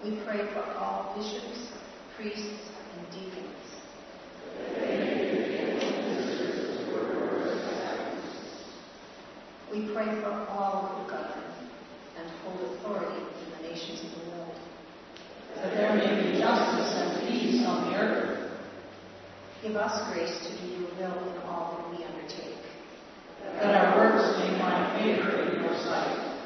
We 0.02 0.10
pray 0.24 0.40
for 0.54 0.64
all 0.78 1.14
bishops, 1.14 1.68
priests, 2.16 2.70
and 2.96 3.10
deacons. 3.12 3.68
We 9.70 9.78
pray 9.92 10.08
for 10.22 10.32
all 10.48 10.86
who 10.88 11.10
govern 11.10 11.44
and 12.16 12.30
hold 12.42 12.60
authority 12.76 13.20
in 13.44 13.62
the 13.62 13.68
nations 13.68 14.00
of 14.04 14.10
the 14.10 14.30
world. 14.30 14.56
That 15.54 15.70
there 15.74 15.94
may 15.94 16.32
be 16.32 16.38
justice 16.38 16.92
and 16.96 17.28
peace 17.28 17.66
on 17.66 17.90
the 17.90 17.96
earth. 17.98 18.38
Give 19.62 19.74
us 19.74 20.12
grace 20.12 20.38
to 20.46 20.56
do 20.62 20.68
your 20.68 20.90
will 20.94 21.30
in 21.30 21.42
all 21.42 21.76
that 21.76 21.98
we 21.98 22.04
undertake. 22.04 22.62
That 23.60 23.74
our 23.74 23.96
works 23.96 24.38
may 24.38 24.56
find 24.56 25.02
favor 25.02 25.42
in 25.42 25.64
your 25.64 25.74
sight. 25.82 26.38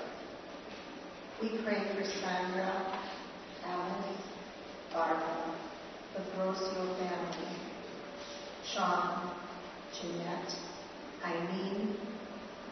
We 1.42 1.48
pray 1.62 1.94
for 1.94 2.04
Sandra, 2.04 3.02
Alice, 3.66 4.22
Barbara, 4.94 5.54
the 6.14 6.22
Grosio 6.34 6.96
family, 6.96 7.56
Sean, 8.64 9.30
Jeanette, 9.92 10.56
Eileen, 11.22 11.96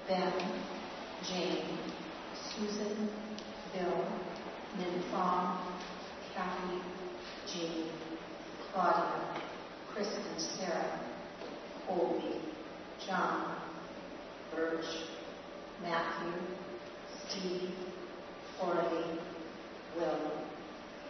Ben, 0.08 0.32
Jane, 1.22 1.78
Susan, 2.34 3.10
Bill, 3.74 4.06
Min 4.78 5.02
Fong, 5.10 5.76
Kathy, 6.34 6.80
Jean, 7.46 7.90
Claudia, 8.72 9.49
Chris 9.94 10.08
and 10.08 10.40
Sarah, 10.40 11.00
Colby, 11.86 12.40
John, 13.04 13.56
Birch, 14.54 14.84
Matthew, 15.82 16.32
Steve, 17.26 17.70
Coralie, 18.58 19.18
Will, 19.96 20.32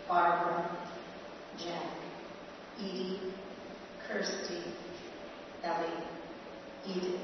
Barbara, 0.09 0.79
Jack, 1.59 1.91
Edie, 2.79 3.21
Kirsty, 4.09 4.63
Ellie, 5.63 6.05
Edith, 6.87 7.21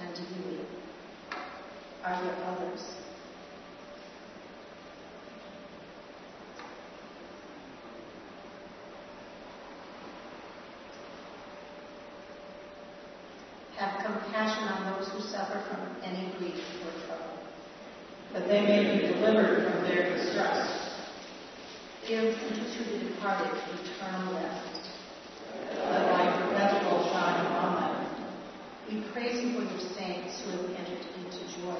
and 0.00 0.18
Yui. 0.18 0.60
Are 2.04 2.22
there 2.22 2.36
others? 2.46 2.84
Have 13.76 14.04
compassion 14.24 14.64
on 14.68 14.92
those 14.92 15.08
who 15.08 15.20
suffer 15.20 15.62
from 15.68 15.96
any 16.02 16.32
grief 16.38 16.60
or 16.84 16.92
trouble. 17.06 17.38
That 18.32 18.48
they 18.48 18.62
may 18.62 18.98
be 18.98 19.06
delivered 19.08 19.70
from 19.70 19.82
their 19.84 20.16
distress. 20.16 20.90
Give 22.06 22.34
to 22.34 22.84
the 22.84 23.04
departed 23.10 23.58
eternal 23.74 24.34
rest. 24.34 24.90
Let 25.74 26.12
light 26.12 26.48
perpetual 26.48 27.10
shine 27.12 27.46
upon 27.46 27.74
them. 27.80 28.00
We 28.88 29.12
praise 29.12 29.42
you 29.42 29.54
for 29.54 29.62
your 29.62 29.80
saints 29.94 30.42
who 30.42 30.50
have 30.50 30.70
entered 30.70 31.06
into 31.16 31.60
joy. 31.60 31.76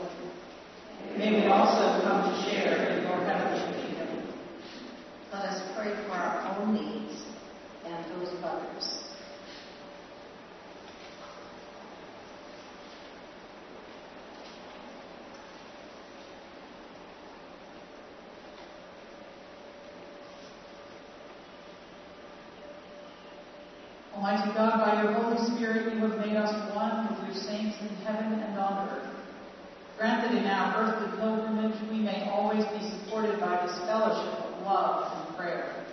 May 1.17 1.41
we 1.41 1.47
also 1.47 2.03
come 2.03 2.31
to 2.31 2.51
share 2.51 2.99
in 2.99 3.03
your 3.03 3.25
heavenly 3.25 3.83
kingdom. 3.83 4.29
Let 5.33 5.45
us 5.47 5.63
pray 5.77 5.95
for 6.07 6.13
our 6.13 6.61
own 6.61 6.75
needs 6.75 7.23
and 7.87 8.05
those 8.13 8.33
of 8.35 8.45
others. 8.45 9.01
Almighty 24.21 24.53
God, 24.53 24.85
by 24.85 25.01
your 25.01 25.17
Holy 25.17 25.41
Spirit, 25.57 25.95
you 25.95 26.01
have 26.05 26.19
made 26.21 26.37
us 26.37 26.53
one 26.77 27.09
with 27.09 27.25
your 27.25 27.33
saints 27.41 27.73
in 27.81 27.89
heaven 28.05 28.37
and 28.37 28.59
on 28.59 28.87
earth. 28.93 29.17
Grant 29.97 30.21
that 30.21 30.37
in 30.37 30.45
our 30.45 30.77
earthly 30.77 31.09
pilgrimage 31.17 31.73
we 31.89 32.05
may 32.05 32.29
always 32.29 32.61
be 32.69 32.85
supported 32.85 33.41
by 33.41 33.65
this 33.65 33.73
fellowship 33.89 34.45
of 34.45 34.61
love 34.61 35.09
and 35.09 35.37
prayer, 35.39 35.87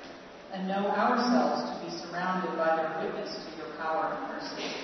and 0.52 0.68
know 0.68 0.92
ourselves 0.92 1.72
to 1.72 1.76
be 1.88 1.92
surrounded 2.04 2.52
by 2.60 2.76
their 2.76 3.00
witness 3.00 3.32
to 3.32 3.64
your 3.64 3.72
power 3.80 4.12
and 4.12 4.28
mercy. 4.28 4.76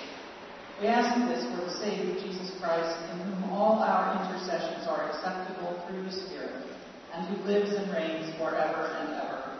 We 0.80 0.88
ask 0.88 1.12
this 1.28 1.44
for 1.44 1.68
the 1.68 1.76
sake 1.84 2.00
of 2.00 2.24
Jesus 2.24 2.48
Christ, 2.58 2.96
in 3.12 3.28
whom 3.28 3.52
all 3.52 3.84
our 3.84 4.24
intercessions 4.24 4.88
are 4.88 5.12
acceptable 5.12 5.84
through 5.84 6.02
the 6.02 6.12
Spirit, 6.12 6.64
and 7.12 7.28
who 7.28 7.44
lives 7.44 7.76
and 7.76 7.92
reigns 7.92 8.34
forever 8.40 8.88
and 9.04 9.12
ever. 9.20 9.52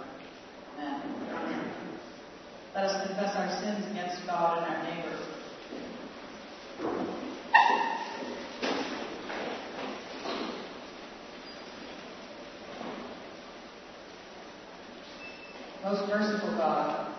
Amen. 0.81 1.03
Amen. 1.37 1.71
Let 2.75 2.87
us 2.87 3.07
confess 3.07 3.37
our 3.37 3.49
sins 3.63 3.87
against 3.93 4.27
God 4.27 4.67
and 4.67 4.75
our 4.75 4.83
neighbor. 4.83 5.15
Most 15.85 16.09
merciful 16.09 16.51
God, 16.57 17.15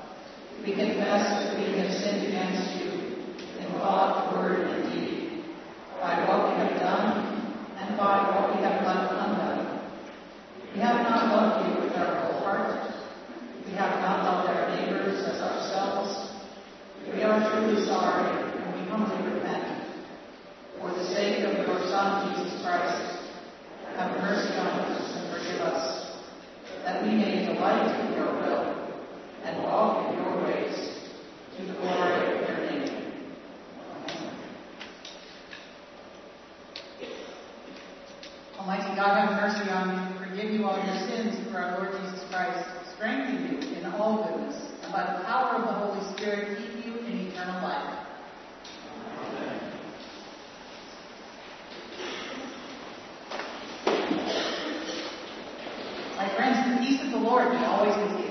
we 0.60 0.76
confess 0.76 1.46
that 1.46 1.58
we 1.58 1.78
have 1.78 1.92
sinned 2.04 2.28
against 2.28 2.76
you 2.84 2.92
in 3.62 3.80
thought, 3.80 4.36
word, 4.36 4.68
and 4.68 4.92
deed, 4.92 5.46
by 6.02 6.20
what 6.28 6.52
we 6.52 6.58
have 6.66 6.82
done 6.82 7.56
and 7.78 7.96
by 7.96 8.30
what 8.30 8.54
we 8.54 8.62
have 8.62 8.86
left 8.86 9.14
undone. 9.14 9.88
We 10.74 10.82
have 10.82 11.02
not 11.08 11.34
loved 11.34 11.66
you 11.66 11.82
with 11.82 11.96
our 11.96 12.26
whole 12.26 12.44
heart. 12.44 12.92
We 13.66 13.72
have 13.72 14.00
not 14.02 14.24
loved 14.24 14.50
our 14.50 14.76
neighbors 14.76 15.24
as 15.26 15.42
ourselves. 15.42 16.32
We 17.12 17.24
are 17.24 17.40
truly 17.52 17.86
sorry 17.86 18.30
and 18.62 18.74
we 18.74 18.90
humbly 18.90 19.34
repent. 19.34 19.84
For 20.80 20.92
the 20.92 21.06
sake 21.14 21.44
of 21.46 21.54
your 21.66 21.80
Son, 21.90 22.36
Jesus 22.36 22.62
Christ, 22.62 23.02
have 23.98 24.12
mercy 24.22 24.54
on 24.60 24.68
us 24.68 25.16
and 25.18 25.34
forgive 25.34 25.62
us, 25.62 26.22
that 26.84 27.04
we 27.04 27.10
may 27.16 27.46
delight 27.46 28.06
in 28.06 28.14
your 28.14 28.34
will 28.34 28.94
and 29.44 29.64
walk 29.64 30.14
in 30.14 30.18
your 30.22 30.44
ways 30.44 30.78
to 31.58 31.66
the 31.66 31.74
glory 31.74 32.36
of 32.36 32.48
your 32.48 32.58
name. 32.70 33.12
Amen. 33.82 34.24
Almighty 38.60 38.96
God, 38.96 39.28
have 39.28 39.32
mercy 39.42 39.70
on 39.72 39.86
you, 39.90 40.20
forgive 40.20 40.52
you 40.52 40.66
all 40.66 40.78
your 40.78 41.00
sins 41.08 41.48
through 41.48 41.58
our 41.58 41.80
Lord 41.80 41.92
Jesus 42.04 42.24
Christ, 42.30 42.70
strengthen 42.96 43.36
you 43.44 43.78
in 43.78 43.86
all 43.86 44.24
goodness, 44.24 44.56
and 44.84 44.92
by 44.94 45.04
the 45.04 45.24
power 45.26 45.56
of 45.58 45.64
the 45.68 45.74
Holy 45.74 46.16
Spirit, 46.16 46.58
keep 46.58 46.86
you 46.86 46.98
in 47.00 47.28
eternal 47.28 47.62
life. 47.62 48.00
My 56.16 56.28
friends, 56.36 56.58
the 56.72 56.86
peace 56.86 57.02
of 57.04 57.12
the 57.12 57.20
Lord 57.46 57.64
always 57.64 57.96
with 57.96 58.20
you. 58.20 58.26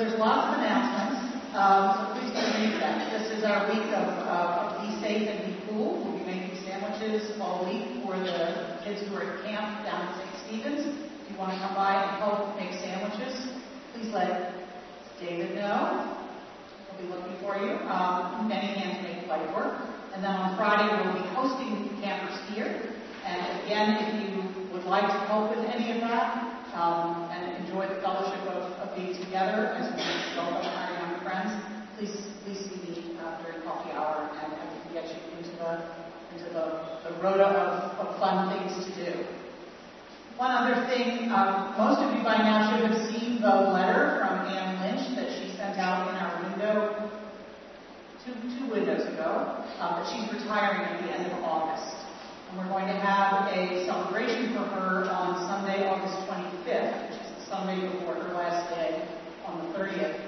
there's 0.00 0.18
lots 0.18 0.48
of 0.48 0.64
announcements. 0.64 1.44
Um, 1.52 1.92
so 1.92 2.00
please 2.16 2.32
do 2.32 2.40
read 2.56 2.80
them. 2.80 2.96
This 3.12 3.36
is 3.36 3.44
our 3.44 3.68
week 3.68 3.84
of, 3.92 4.08
uh, 4.24 4.64
of 4.64 4.80
Be 4.80 4.96
Safe 4.96 5.28
and 5.28 5.44
Be 5.44 5.60
Cool. 5.68 6.00
We'll 6.00 6.16
be 6.16 6.24
making 6.24 6.56
sandwiches 6.64 7.36
all 7.36 7.68
week 7.68 8.00
for 8.00 8.16
the 8.16 8.80
kids 8.80 9.04
who 9.04 9.12
are 9.20 9.28
at 9.28 9.44
camp 9.44 9.84
down 9.84 10.08
at 10.08 10.16
St. 10.16 10.64
Stephen's. 10.64 10.88
If 10.88 11.28
you 11.28 11.36
want 11.36 11.52
to 11.52 11.60
come 11.60 11.76
by 11.76 12.00
and 12.00 12.16
help 12.16 12.56
make 12.56 12.72
sandwiches, 12.80 13.52
please 13.92 14.08
let 14.08 14.56
David 15.20 15.54
know. 15.54 16.16
We'll 16.88 17.04
be 17.04 17.12
looking 17.12 17.36
for 17.44 17.60
you. 17.60 17.76
Um, 17.84 18.48
many 18.48 18.72
hands 18.80 19.04
make 19.04 19.28
light 19.28 19.52
work. 19.52 19.84
And 20.16 20.24
then 20.24 20.32
on 20.32 20.56
Friday, 20.56 20.88
we'll 20.96 21.12
be 21.12 21.28
hosting 21.36 22.00
campers 22.00 22.40
here. 22.56 22.96
And 23.28 23.68
again, 23.68 24.00
if 24.00 24.08
you 24.16 24.72
would 24.72 24.84
like 24.84 25.04
to 25.04 25.18
help 25.28 25.54
with 25.54 25.68
any 25.68 25.92
of 25.92 26.00
that, 26.08 26.50
um, 26.74 27.28
and 27.30 27.64
enjoy 27.64 27.88
the 27.88 28.00
fellowship 28.00 28.40
of, 28.54 28.62
of 28.78 28.96
being 28.96 29.14
together 29.24 29.74
as 29.74 29.90
we 29.90 30.02
welcome 30.38 30.70
our 30.70 30.90
young 30.94 31.20
friends, 31.22 31.50
please 31.96 32.14
please 32.44 32.58
see 32.58 32.78
me 32.86 33.18
uh, 33.18 33.42
during 33.42 33.62
coffee 33.62 33.90
hour, 33.90 34.30
and, 34.38 34.52
and 34.52 34.66
we 34.70 34.78
can 34.84 34.92
get 34.94 35.06
you 35.10 35.20
into 35.38 35.50
the 35.58 35.82
into 36.34 36.48
the, 36.54 37.10
the 37.10 37.22
rota 37.22 37.46
of, 37.46 38.06
of 38.06 38.18
fun 38.20 38.48
things 38.54 38.86
to 38.86 38.90
do. 39.04 39.24
One 40.36 40.50
other 40.50 40.86
thing, 40.86 41.28
um, 41.32 41.74
most 41.76 42.00
of 42.00 42.16
you 42.16 42.22
by 42.22 42.38
now 42.38 42.70
should 42.70 42.88
have 42.88 43.10
seen 43.10 43.42
the 43.42 43.50
letter 43.74 44.22
from 44.22 44.46
Anne 44.46 44.78
Lynch 44.80 45.16
that 45.16 45.28
she 45.36 45.56
sent 45.56 45.76
out 45.76 46.08
in 46.08 46.14
our 46.16 46.48
window 46.48 47.10
two, 48.24 48.32
two 48.56 48.70
windows 48.70 49.06
ago, 49.08 49.66
um, 49.80 50.00
that 50.00 50.06
she's 50.08 50.32
retiring 50.32 50.80
at 50.80 51.02
the 51.02 51.12
end 51.12 51.32
of 51.32 51.44
August. 51.44 52.00
And 52.50 52.58
we're 52.58 52.68
going 52.68 52.88
to 52.88 52.98
have 52.98 53.46
a 53.54 53.86
celebration 53.86 54.52
for 54.54 54.66
her 54.74 55.06
on 55.06 55.38
Sunday, 55.46 55.86
August 55.86 56.18
25th, 56.26 57.06
which 57.06 57.20
is 57.22 57.30
the 57.38 57.46
Sunday 57.46 57.78
before 57.92 58.14
her 58.14 58.34
last 58.34 58.74
day 58.74 59.06
on 59.46 59.58
the 59.58 59.78
30th. 59.78 60.18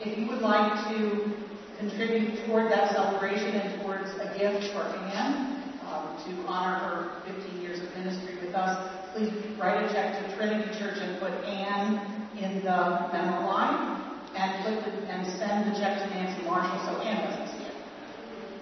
If 0.00 0.16
you 0.16 0.26
would 0.28 0.40
like 0.40 0.72
to 0.88 1.36
contribute 1.78 2.46
toward 2.46 2.72
that 2.72 2.92
celebration 2.92 3.60
and 3.60 3.82
towards 3.82 4.08
a 4.16 4.32
gift 4.38 4.72
for 4.72 4.88
Anne 4.88 5.68
um, 5.84 6.16
to 6.24 6.48
honor 6.48 6.78
her 6.80 7.34
15 7.34 7.60
years 7.60 7.78
of 7.78 7.94
ministry 7.94 8.38
with 8.40 8.54
us, 8.54 8.90
please 9.12 9.30
write 9.60 9.84
a 9.84 9.92
check 9.92 10.05
to 10.16 10.36
Trinity 10.36 10.78
Church 10.78 10.98
and 10.98 11.20
put 11.20 11.32
Anne 11.44 12.28
in 12.38 12.64
the 12.64 13.08
memo 13.12 13.46
line 13.46 14.00
and 14.34 14.64
the, 14.64 15.12
and 15.12 15.26
send 15.38 15.70
the 15.70 15.78
check 15.78 15.98
to 15.98 16.14
Nancy 16.14 16.44
Marshall 16.44 16.78
so 16.86 17.00
Anne 17.02 17.30
doesn't 17.30 17.58
see 17.58 17.64
it. 17.64 17.74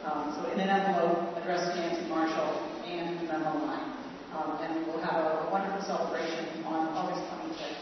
Um, 0.05 0.35
so 0.35 0.51
in 0.53 0.61
an 0.61 0.69
envelope 0.69 1.37
addressed 1.37 1.73
to 1.73 1.81
Nancy 1.81 2.09
Marshall, 2.09 2.71
and 2.87 3.21
the 3.21 3.33
memo 3.33 3.65
line. 3.67 3.93
Um, 4.35 4.59
and 4.61 4.87
we'll 4.87 5.01
have 5.01 5.15
a, 5.15 5.49
wonderful 5.51 5.83
celebration 5.87 6.65
on 6.65 6.89
August 6.89 7.23
25th 7.31 7.77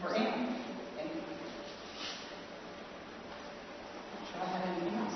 for 0.00 0.16
Anne. 0.16 0.56
Thank 0.96 1.14
you. 1.14 1.20
Should 4.32 4.40
I 4.40 4.46
have 4.46 4.68
anything 4.68 4.98
else? 4.98 5.14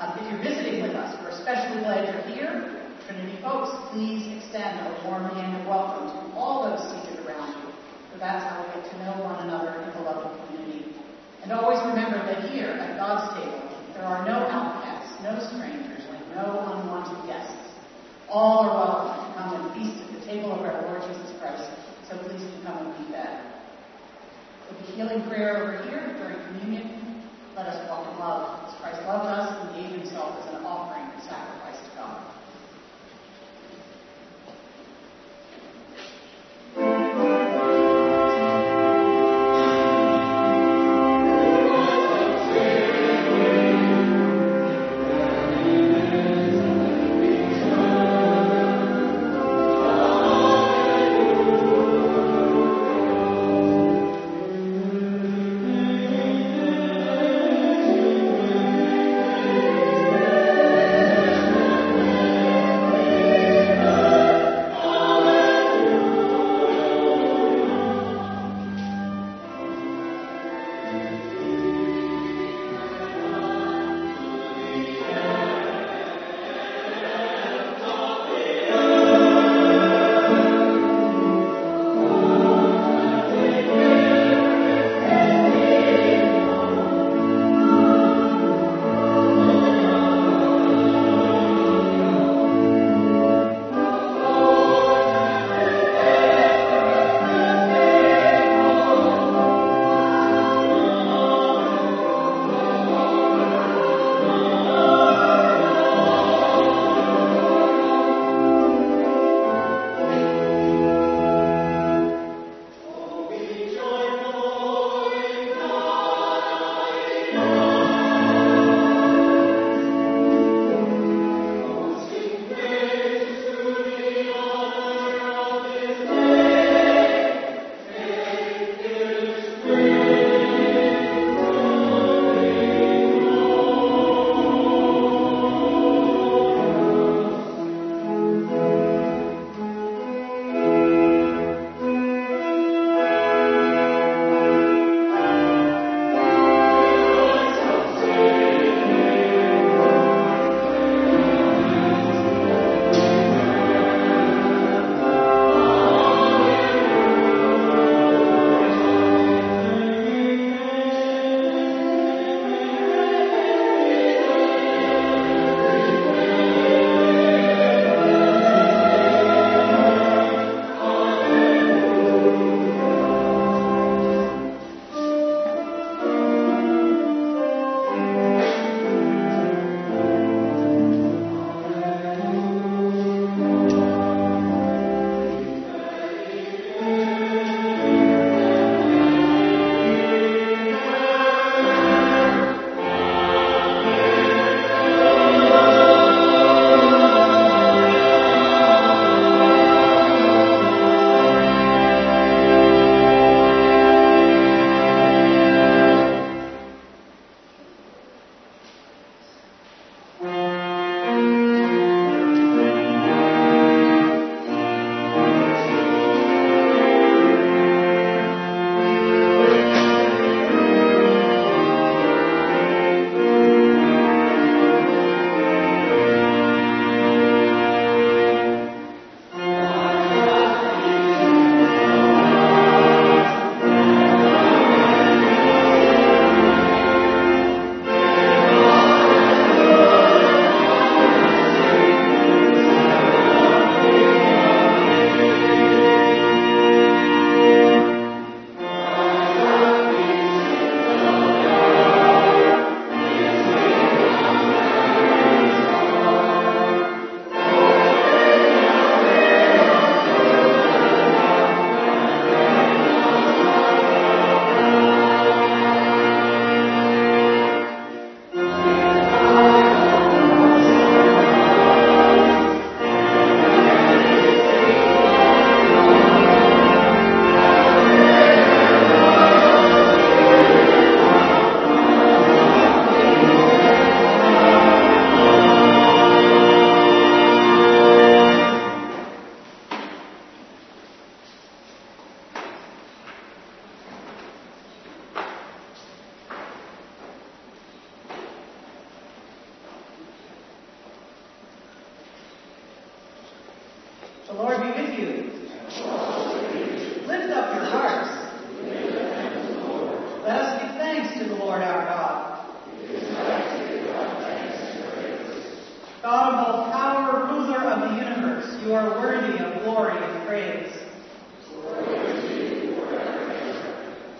Um, 0.00 0.18
if 0.18 0.32
you're 0.32 0.42
visiting 0.42 0.82
with 0.82 0.96
us, 0.96 1.16
we're 1.22 1.30
especially 1.30 1.82
glad 1.82 2.12
you're 2.12 2.34
here. 2.34 2.77
Trinity 3.08 3.40
folks, 3.40 3.72
please 3.88 4.20
extend 4.36 4.84
a 4.84 5.08
warm 5.08 5.32
hand 5.32 5.56
of 5.56 5.64
welcome 5.64 6.12
to 6.12 6.36
all 6.36 6.68
those 6.68 6.92
seated 6.92 7.24
around 7.24 7.56
you. 7.56 7.72
For 8.12 8.20
that's 8.20 8.44
how 8.44 8.60
we 8.60 8.68
get 8.76 8.84
to 8.84 8.96
know 9.00 9.24
one 9.24 9.48
another 9.48 9.80
in 9.80 9.96
the 9.96 10.04
loving 10.04 10.28
community. 10.44 10.92
And 11.40 11.48
always 11.50 11.80
remember 11.88 12.20
that 12.20 12.52
here 12.52 12.68
at 12.68 13.00
God's 13.00 13.32
table, 13.32 13.64
there 13.96 14.04
are 14.04 14.28
no 14.28 14.44
outcasts, 14.52 15.24
no 15.24 15.40
strangers, 15.40 16.04
and 16.04 16.20
no 16.36 16.68
unwanted 16.68 17.24
guests. 17.24 17.72
All 18.28 18.68
are 18.68 18.76
welcome 18.76 19.24
to 19.24 19.28
come 19.40 19.50
and 19.56 19.66
feast 19.72 20.04
at 20.04 20.12
the 20.12 20.22
table 20.28 20.52
of 20.52 20.60
our 20.60 20.76
Lord 20.84 21.00
Jesus 21.08 21.32
Christ. 21.40 21.64
So 22.12 22.18
please 22.28 22.44
do 22.44 22.60
come 22.60 22.76
and 22.76 22.92
be 22.92 23.08
fed. 23.08 23.40
With 24.68 24.84
the 24.84 24.92
healing 24.92 25.24
prayer 25.24 25.56
over 25.56 25.80
here 25.88 26.12
during 26.20 26.44
communion, 26.52 27.24
let 27.56 27.72
us 27.72 27.88
walk 27.88 28.04
in 28.12 28.20
love 28.20 28.68
as 28.68 28.76
Christ 28.84 29.00
loved 29.08 29.32
us 29.32 29.48
and 29.64 29.80
gave 29.80 29.96
himself 29.96 30.44
as 30.44 30.52
an 30.52 30.57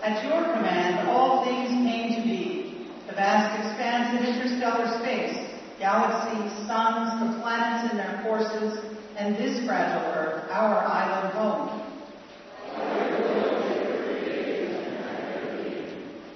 At 0.09 0.25
your 0.25 0.41
command, 0.41 1.07
all 1.07 1.45
things 1.45 1.69
came 1.85 2.15
to 2.15 2.21
be. 2.27 2.89
The 3.05 3.13
vast 3.13 3.53
expanse 3.61 4.17
of 4.17 4.25
interstellar 4.25 4.97
space, 4.97 5.37
galaxies, 5.77 6.49
suns, 6.65 7.13
the 7.21 7.39
planets 7.39 7.91
and 7.91 7.99
their 7.99 8.19
courses, 8.23 8.97
and 9.17 9.35
this 9.37 9.63
fragile 9.67 10.09
Earth, 10.17 10.49
our 10.49 10.77
island 10.81 11.33
home. 11.37 11.69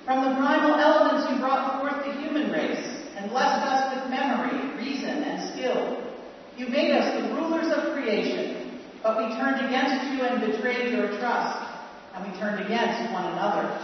From 0.06 0.22
the 0.22 0.36
primal 0.38 0.76
elements 0.76 1.32
you 1.32 1.40
brought 1.40 1.82
forth 1.82 2.06
the 2.06 2.14
human 2.22 2.52
race 2.52 2.86
and 3.18 3.32
blessed 3.32 3.66
us 3.66 3.96
with 3.96 4.12
memory, 4.12 4.78
reason, 4.78 5.24
and 5.24 5.52
skill. 5.52 6.14
You 6.58 6.68
made 6.68 6.92
us 6.92 7.24
the 7.24 7.34
rulers 7.34 7.74
of 7.74 7.94
creation, 7.96 8.80
but 9.02 9.18
we 9.18 9.36
turned 9.36 9.66
against 9.66 10.14
you 10.14 10.22
and 10.22 10.40
betrayed 10.46 10.94
your 10.94 11.18
trust 11.18 11.63
and 12.14 12.32
we 12.32 12.40
turned 12.40 12.64
against 12.64 13.12
one 13.12 13.26
another. 13.26 13.80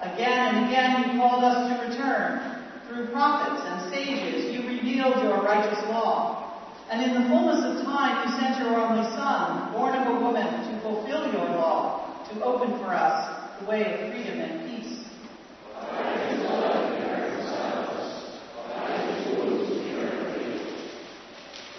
Again 0.00 0.54
and 0.54 0.66
again 0.66 1.02
you 1.02 1.20
called 1.20 1.44
us 1.44 1.68
to 1.68 1.88
return. 1.88 2.64
Through 2.88 3.08
prophets 3.12 3.62
and 3.66 3.92
sages 3.92 4.54
you 4.54 4.66
revealed 4.66 5.22
your 5.22 5.42
righteous 5.42 5.82
law. 5.88 6.44
And 6.90 7.02
in 7.02 7.22
the 7.22 7.28
fullness 7.28 7.64
of 7.64 7.84
time 7.84 8.26
you 8.26 8.38
sent 8.38 8.58
your 8.58 8.80
only 8.80 9.04
Son, 9.14 9.72
born 9.72 9.94
of 9.94 10.16
a 10.16 10.20
woman, 10.20 10.46
to 10.46 10.80
fulfill 10.80 11.30
your 11.30 11.50
law, 11.50 12.24
to 12.32 12.42
open 12.42 12.78
for 12.78 12.94
us 12.94 13.60
the 13.60 13.66
way 13.66 13.82
of 13.82 14.10
freedom 14.10 14.40
and 14.40 14.70
peace. 14.70 15.04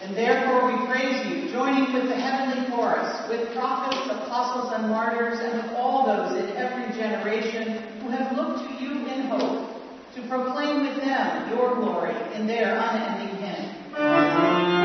And 0.04 0.16
therefore 0.16 0.72
we 0.72 0.88
praise 0.88 1.26
you, 1.26 1.39
joining 1.52 1.94
with 1.94 2.10
the 2.10 2.16
heavenly 2.16 2.70
chorus, 2.70 3.28
with 3.28 3.54
prophets, 3.54 4.06
apostles, 4.06 4.74
and 4.74 4.90
martyrs, 4.90 5.40
and 5.40 5.64
with 5.64 5.72
all 5.74 6.06
those 6.06 6.40
in 6.40 6.56
every 6.56 6.94
generation 6.98 7.78
who 8.02 8.10
have 8.10 8.36
looked 8.38 8.68
to 8.68 8.84
you 8.84 9.08
in 9.08 9.28
hope, 9.28 9.68
to 10.16 10.22
proclaim 10.28 10.88
with 10.88 10.98
them 10.98 11.50
your 11.50 11.76
glory 11.76 12.16
in 12.36 12.46
their 12.46 12.78
unending 12.78 13.36
hymn. 13.38 14.79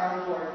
Our 0.00 0.28
Lord. 0.28 0.48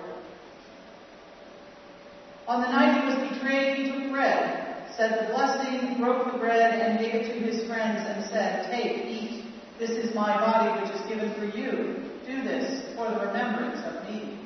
On 2.47 2.61
the 2.61 2.67
night 2.67 3.01
he 3.01 3.07
was 3.07 3.29
betrayed, 3.29 3.77
he 3.77 3.91
took 3.91 4.11
bread, 4.11 4.91
said 4.97 5.27
the 5.27 5.33
blessing, 5.33 5.97
broke 5.97 6.31
the 6.31 6.37
bread, 6.37 6.79
and 6.79 6.99
gave 6.99 7.15
it 7.15 7.33
to 7.33 7.39
his 7.39 7.67
friends, 7.67 8.01
and 8.07 8.23
said, 8.29 8.71
Take, 8.71 9.05
eat. 9.05 9.45
This 9.79 9.91
is 9.91 10.15
my 10.15 10.37
body 10.39 10.81
which 10.81 10.91
is 10.95 11.01
given 11.07 11.33
for 11.35 11.45
you. 11.57 12.05
Do 12.25 12.43
this 12.43 12.95
for 12.95 13.09
the 13.09 13.27
remembrance 13.27 13.81
of 13.85 14.03
me. 14.09 14.39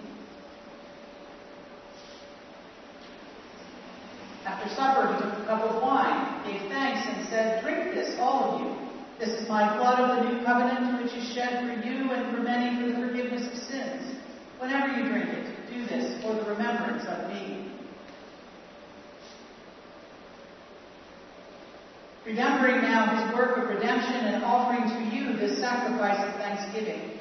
After 4.46 4.74
supper, 4.76 5.14
he 5.14 5.22
took 5.22 5.44
a 5.44 5.46
cup 5.46 5.62
of 5.70 5.82
wine, 5.82 6.44
gave 6.46 6.70
thanks, 6.70 7.08
and 7.08 7.28
said, 7.30 7.64
Drink 7.64 7.94
this, 7.94 8.18
all 8.20 8.56
of 8.56 8.62
you. 8.62 8.90
This 9.20 9.30
is 9.42 9.50
my 9.50 9.78
blood 9.78 10.00
of 10.00 10.24
the 10.24 10.32
new 10.32 10.46
covenant, 10.46 11.04
which 11.04 11.14
is 11.14 11.34
shed 11.34 11.68
for 11.68 11.86
you 11.86 12.12
and 12.12 12.36
for 12.36 12.42
many 12.42 12.80
for 12.80 12.88
the 12.88 13.08
forgiveness 13.08 13.46
of 13.46 13.58
sins. 13.68 14.09
Whenever 14.60 15.00
you 15.00 15.10
drink 15.10 15.30
it, 15.30 15.70
do 15.72 15.86
this 15.86 16.22
for 16.22 16.34
the 16.34 16.44
remembrance 16.52 17.06
of 17.08 17.30
me. 17.30 17.72
Remembering 22.26 22.82
now 22.82 23.16
his 23.16 23.34
work 23.34 23.58
of 23.58 23.70
redemption 23.70 24.16
and 24.16 24.44
offering 24.44 24.84
to 24.84 25.16
you 25.16 25.38
this 25.38 25.60
sacrifice 25.60 26.20
of 26.28 26.36
thanksgiving, 26.42 27.20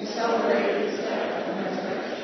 we 0.00 0.06
celebrate 0.06 0.88
his 0.88 0.98
death 1.00 1.46
and 1.46 1.66
resurrection. 1.66 2.20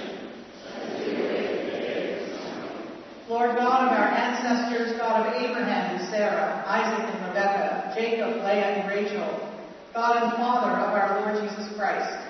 Lord 3.28 3.56
God 3.56 3.88
of 3.88 3.92
our 3.92 4.08
ancestors, 4.08 4.96
God 4.98 5.26
of 5.26 5.42
Abraham 5.42 5.96
and 5.96 6.08
Sarah, 6.08 6.64
Isaac 6.66 7.14
and 7.14 7.26
Rebekah, 7.26 7.92
Jacob, 7.94 8.36
Leah 8.36 8.80
and 8.80 8.88
Rachel, 8.88 9.52
God 9.92 10.22
and 10.22 10.32
Father 10.32 10.72
of 10.72 10.94
our 10.94 11.20
Lord 11.20 11.48
Jesus 11.48 11.76
Christ, 11.76 12.25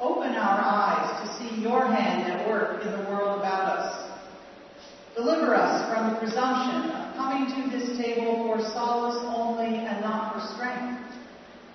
open 0.00 0.34
our 0.34 0.60
eyes 0.60 1.22
to 1.22 1.38
see 1.38 1.62
your 1.62 1.86
hand 1.86 2.30
at 2.30 2.48
work 2.48 2.82
in 2.82 2.92
the 2.92 3.10
world 3.10 3.38
about 3.38 3.78
us. 3.78 4.10
Deliver 5.14 5.54
us 5.54 5.90
from 5.90 6.12
the 6.12 6.18
presumption 6.18 6.90
of 6.90 7.16
coming 7.16 7.46
to 7.48 7.70
this 7.70 7.96
table 7.96 8.44
for 8.44 8.60
solace 8.72 9.24
only 9.34 9.86
and 9.86 10.02
not 10.02 10.34
for 10.34 10.54
strength, 10.54 11.00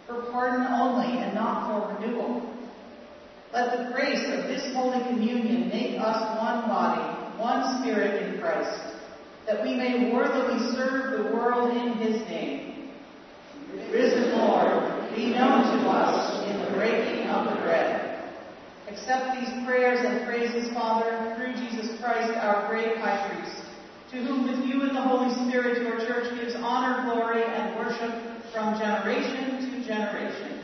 for 0.05 0.31
pardon 0.31 0.67
only 0.67 1.17
and 1.17 1.33
not 1.33 1.67
for 1.67 1.95
renewal. 1.95 2.47
Let 3.51 3.77
the 3.77 3.93
grace 3.93 4.23
of 4.27 4.47
this 4.47 4.73
Holy 4.73 5.03
Communion 5.07 5.69
make 5.69 5.99
us 5.99 6.39
one 6.39 6.69
body, 6.69 7.01
one 7.39 7.81
spirit 7.81 8.21
in 8.21 8.39
Christ, 8.39 8.95
that 9.47 9.63
we 9.63 9.73
may 9.73 10.13
worthily 10.13 10.59
serve 10.75 11.17
the 11.17 11.35
world 11.35 11.75
in 11.75 11.97
his 11.97 12.21
name. 12.29 12.91
Risen 13.91 14.37
Lord, 14.37 15.15
be 15.15 15.33
known 15.33 15.63
to 15.63 15.89
us 15.89 16.47
in 16.47 16.59
the 16.63 16.71
breaking 16.77 17.27
of 17.27 17.45
the 17.49 17.61
bread. 17.61 18.10
Accept 18.91 19.39
these 19.39 19.65
prayers 19.65 19.99
and 20.03 20.27
praises, 20.27 20.69
Father, 20.73 21.33
through 21.37 21.53
Jesus 21.53 21.97
Christ, 22.01 22.29
our 22.35 22.67
great 22.67 22.97
high 22.97 23.29
priest, 23.29 23.63
to 24.11 24.17
whom 24.17 24.43
with 24.43 24.67
you 24.67 24.81
and 24.81 24.95
the 24.95 25.01
Holy 25.01 25.33
Spirit 25.47 25.81
your 25.81 25.97
church 25.99 26.37
gives 26.37 26.55
honor, 26.55 27.09
glory, 27.09 27.41
and 27.41 27.77
worship 27.77 28.11
from 28.51 28.77
generation 28.77 29.71
to 29.71 29.87
generation. 29.87 30.61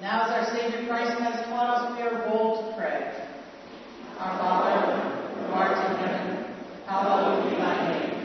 Now, 0.00 0.22
as 0.22 0.48
our 0.48 0.56
Savior 0.56 0.86
Christ 0.86 1.18
has 1.18 1.46
taught 1.46 1.78
us, 1.78 1.96
we 1.96 2.02
are 2.02 2.28
bold 2.28 2.70
to 2.70 2.76
pray. 2.76 3.26
Our 4.20 4.38
Father, 4.38 5.00
who 5.34 5.52
art 5.52 5.90
in 5.90 5.96
heaven, 5.96 6.54
hallowed 6.86 7.50
be 7.50 7.56
thy 7.56 7.90
name. 7.90 8.15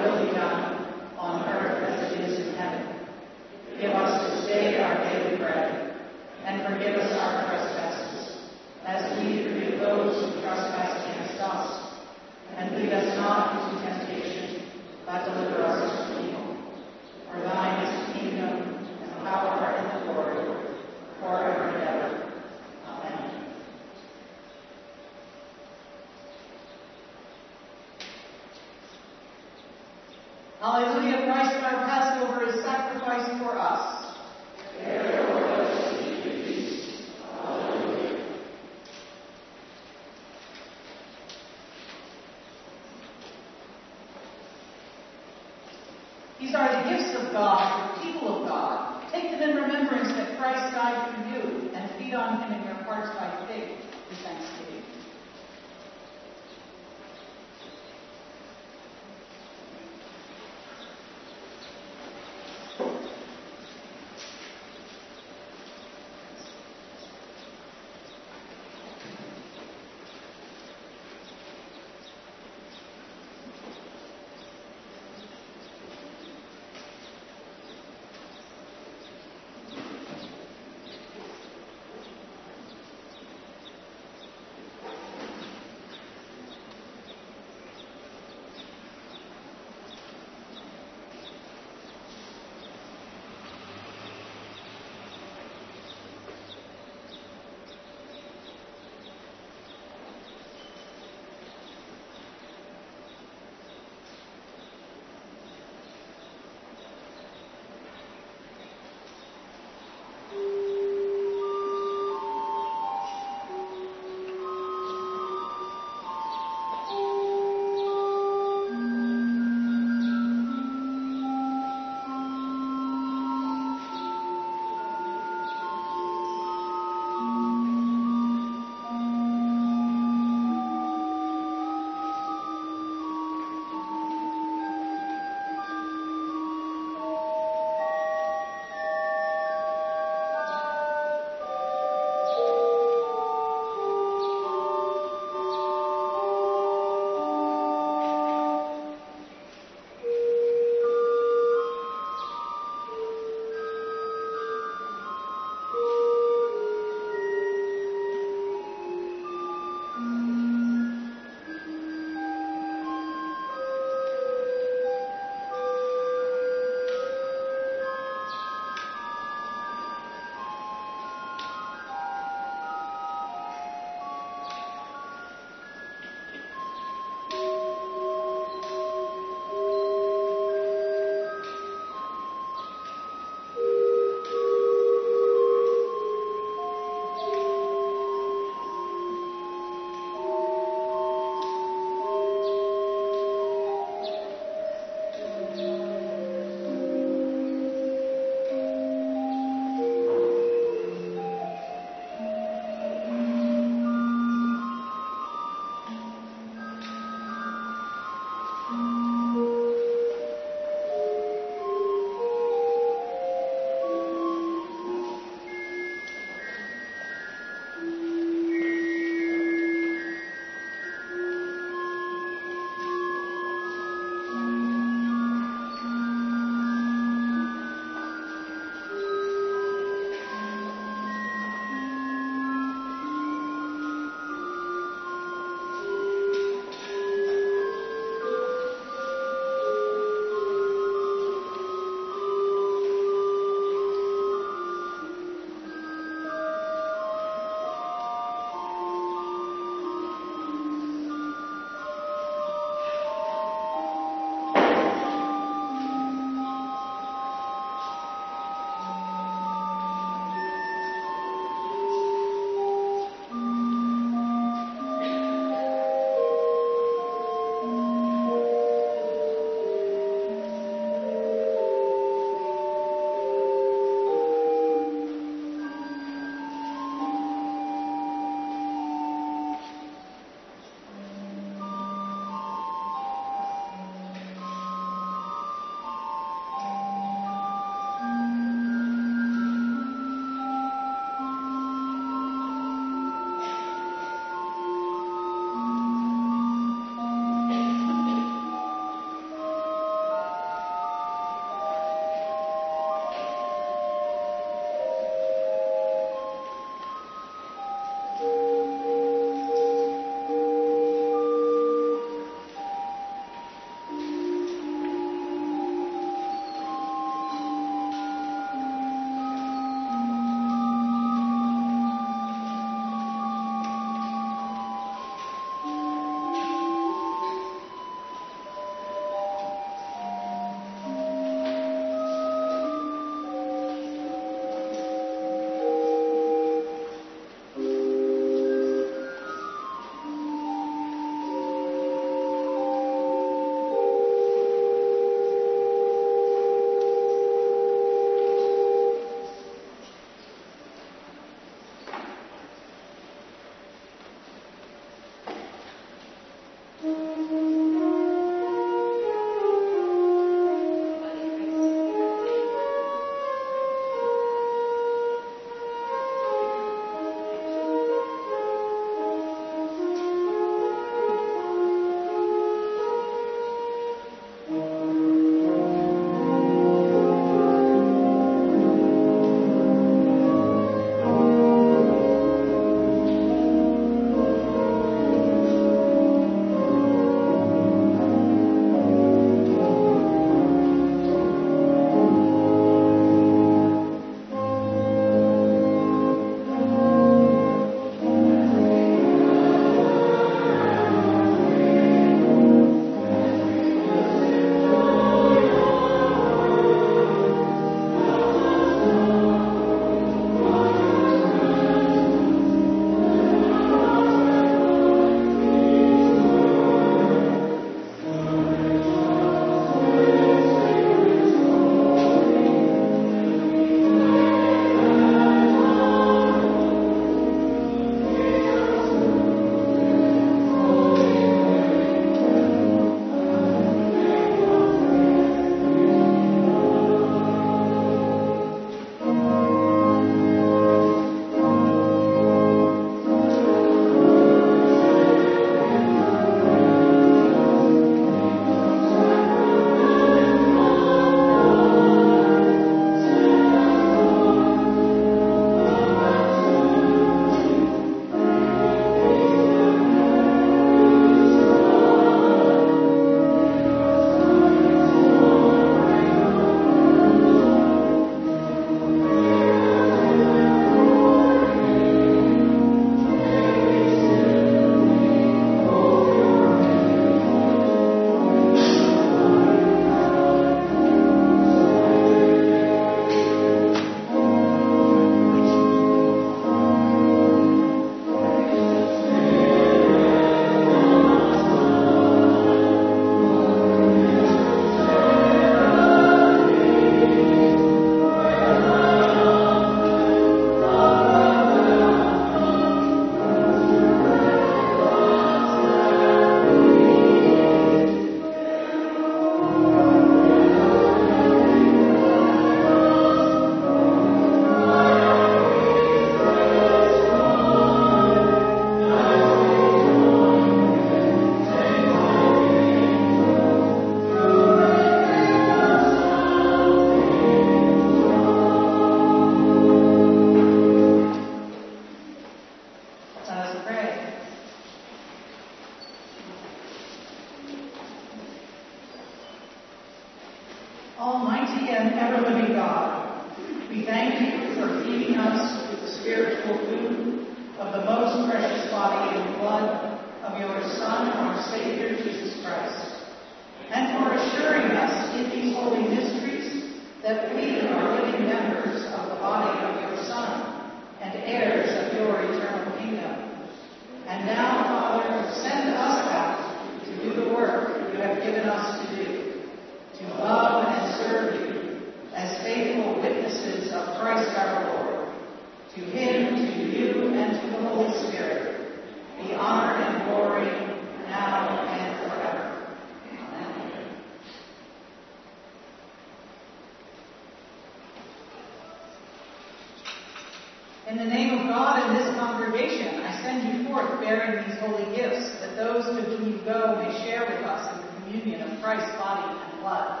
In 590.88 590.96
the 590.96 591.04
name 591.04 591.38
of 591.38 591.48
God 591.48 591.84
and 591.84 592.00
this 592.00 592.16
congregation, 592.16 593.04
I 593.04 593.20
send 593.20 593.44
you 593.44 593.68
forth 593.68 594.00
bearing 594.00 594.48
these 594.48 594.58
holy 594.58 594.88
gifts, 594.96 595.36
that 595.40 595.54
those 595.54 595.84
to 595.84 596.00
whom 596.00 596.32
you 596.32 596.40
go 596.48 596.80
may 596.80 596.88
share 597.04 597.28
with 597.28 597.44
us 597.44 597.76
in 597.76 597.84
the 597.84 597.92
communion 598.00 598.40
of 598.40 598.62
Christ's 598.62 598.96
body 598.96 599.36
and 599.36 599.60
blood. 599.60 600.00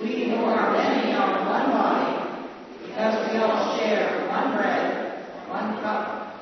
We 0.00 0.30
who 0.30 0.44
are 0.46 0.70
many 0.78 1.12
are 1.14 1.26
one 1.50 1.74
body, 1.74 2.38
because 2.86 3.18
we 3.32 3.38
all 3.42 3.76
share 3.76 4.28
one 4.30 4.54
bread, 4.54 5.26
one 5.50 5.82
cup. 5.82 6.38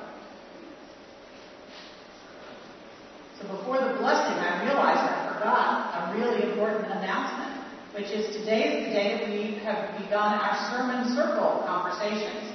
So 3.40 3.48
before 3.48 3.80
the 3.80 3.96
blessing, 3.96 4.36
I 4.44 4.60
realized 4.62 5.08
I 5.08 5.32
forgot 5.32 6.12
a 6.12 6.20
really 6.20 6.52
important 6.52 6.84
announcement, 6.84 7.64
which 7.96 8.12
is 8.12 8.36
today 8.36 8.76
is 8.76 8.88
the 8.88 8.92
day 8.92 9.24
that 9.24 9.28
we 9.32 9.64
have 9.64 9.96
begun 9.96 10.36
our 10.36 10.68
sermon 10.68 11.16
circle 11.16 11.64
conversations. 11.64 12.51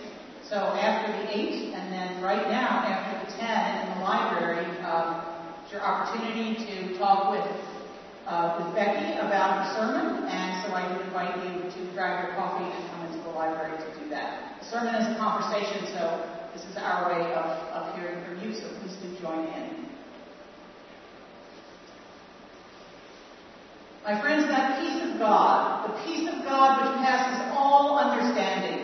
So 0.50 0.56
after 0.56 1.12
the 1.12 1.38
8, 1.38 1.74
and 1.76 1.92
then 1.92 2.24
right 2.24 2.48
now 2.48 2.80
after 2.88 3.20
the 3.20 3.38
10 3.38 3.88
in 3.88 3.98
the 3.98 4.04
library, 4.04 4.64
um, 4.80 5.22
it's 5.64 5.74
your 5.74 5.84
opportunity 5.84 6.56
to 6.56 6.98
talk 6.98 7.32
with 7.32 7.44
uh, 8.28 8.60
with 8.60 8.76
Becky 8.76 9.20
about 9.20 9.64
the 9.64 9.76
sermon, 9.76 10.28
and 10.28 10.50
so 10.64 10.76
I 10.76 10.84
would 10.92 11.08
invite 11.08 11.36
you 11.48 11.64
to 11.64 11.80
grab 11.94 12.28
your 12.28 12.36
coffee 12.36 12.68
and 12.68 12.92
come 12.92 13.06
into 13.08 13.24
the 13.24 13.30
library 13.30 13.78
to 13.78 14.00
do 14.00 14.10
that. 14.10 14.60
The 14.60 14.66
sermon 14.68 14.96
is 14.96 15.08
a 15.08 15.18
conversation, 15.18 15.88
so 15.96 16.28
this 16.54 16.64
is 16.68 16.76
our 16.76 17.08
way 17.08 17.24
of, 17.34 17.48
of 17.72 17.96
hearing 17.96 18.24
from 18.26 18.44
you, 18.44 18.54
so 18.54 18.68
please 18.80 18.96
do 19.00 19.16
join 19.24 19.48
in. 19.48 19.88
My 24.04 24.20
friends, 24.20 24.48
that 24.48 24.80
peace 24.80 25.04
of 25.04 25.20
God, 25.20 25.88
the 25.88 25.96
peace 26.04 26.28
of 26.28 26.44
God 26.44 26.84
which 26.84 26.96
passes 27.04 27.52
all 27.56 27.98
understanding, 28.00 28.77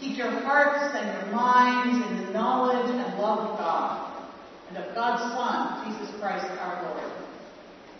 Keep 0.00 0.16
your 0.16 0.30
hearts 0.30 0.94
and 0.94 1.06
your 1.12 1.34
minds 1.34 2.06
in 2.06 2.26
the 2.26 2.32
knowledge 2.32 2.88
and 2.90 2.98
love 3.18 3.50
of 3.50 3.58
God 3.58 4.28
and 4.68 4.78
of 4.78 4.94
God's 4.94 5.22
Son, 5.34 5.90
Jesus 5.90 6.14
Christ 6.20 6.46
our 6.60 6.82
Lord. 6.82 7.12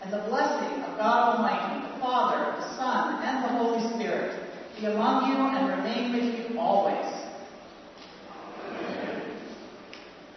And 0.01 0.13
the 0.13 0.29
blessing 0.29 0.81
of 0.83 0.97
God 0.97 1.35
Almighty, 1.35 1.91
the 1.91 1.99
Father, 1.99 2.57
the 2.57 2.75
Son, 2.77 3.21
and 3.23 3.43
the 3.43 3.49
Holy 3.49 3.95
Spirit 3.95 4.49
be 4.79 4.85
among 4.85 5.31
you 5.31 5.37
and 5.37 5.69
remain 5.69 6.13
with 6.13 6.51
you 6.51 6.59
always. 6.59 7.05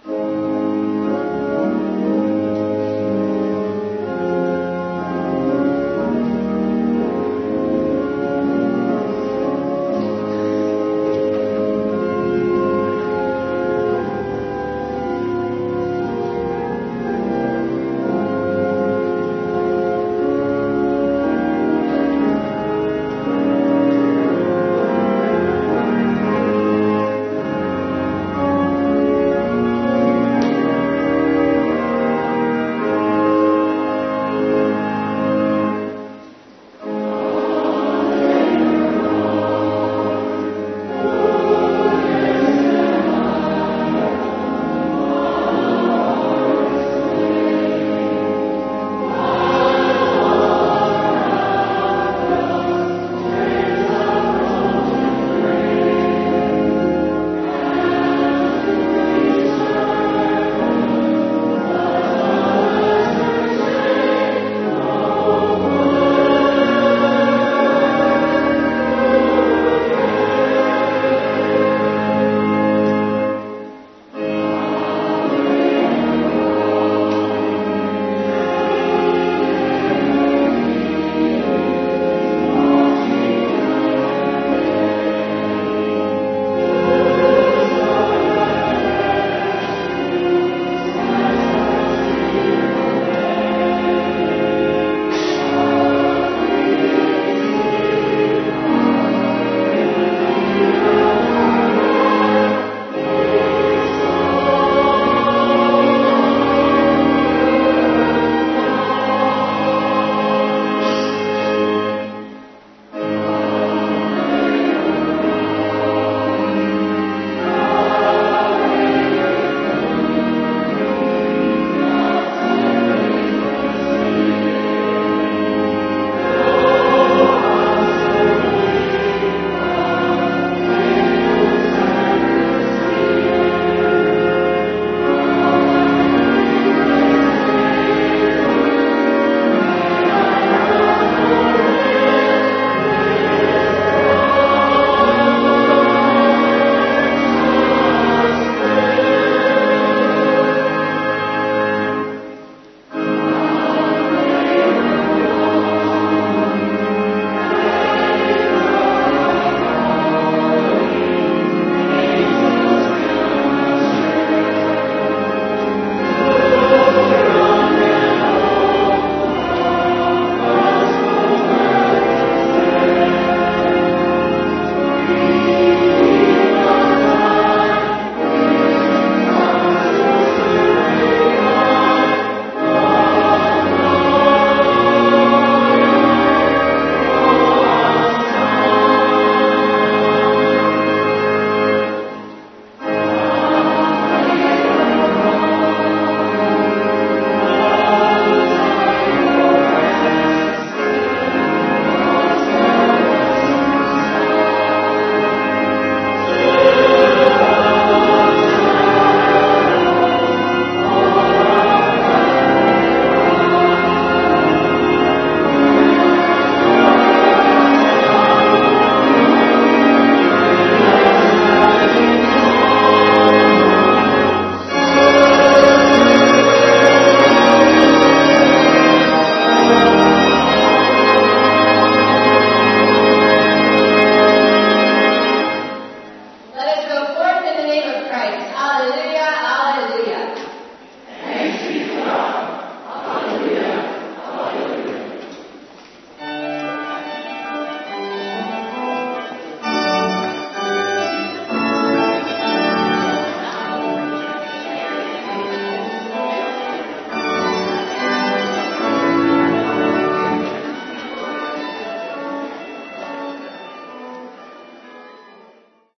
Amen. 0.05 0.42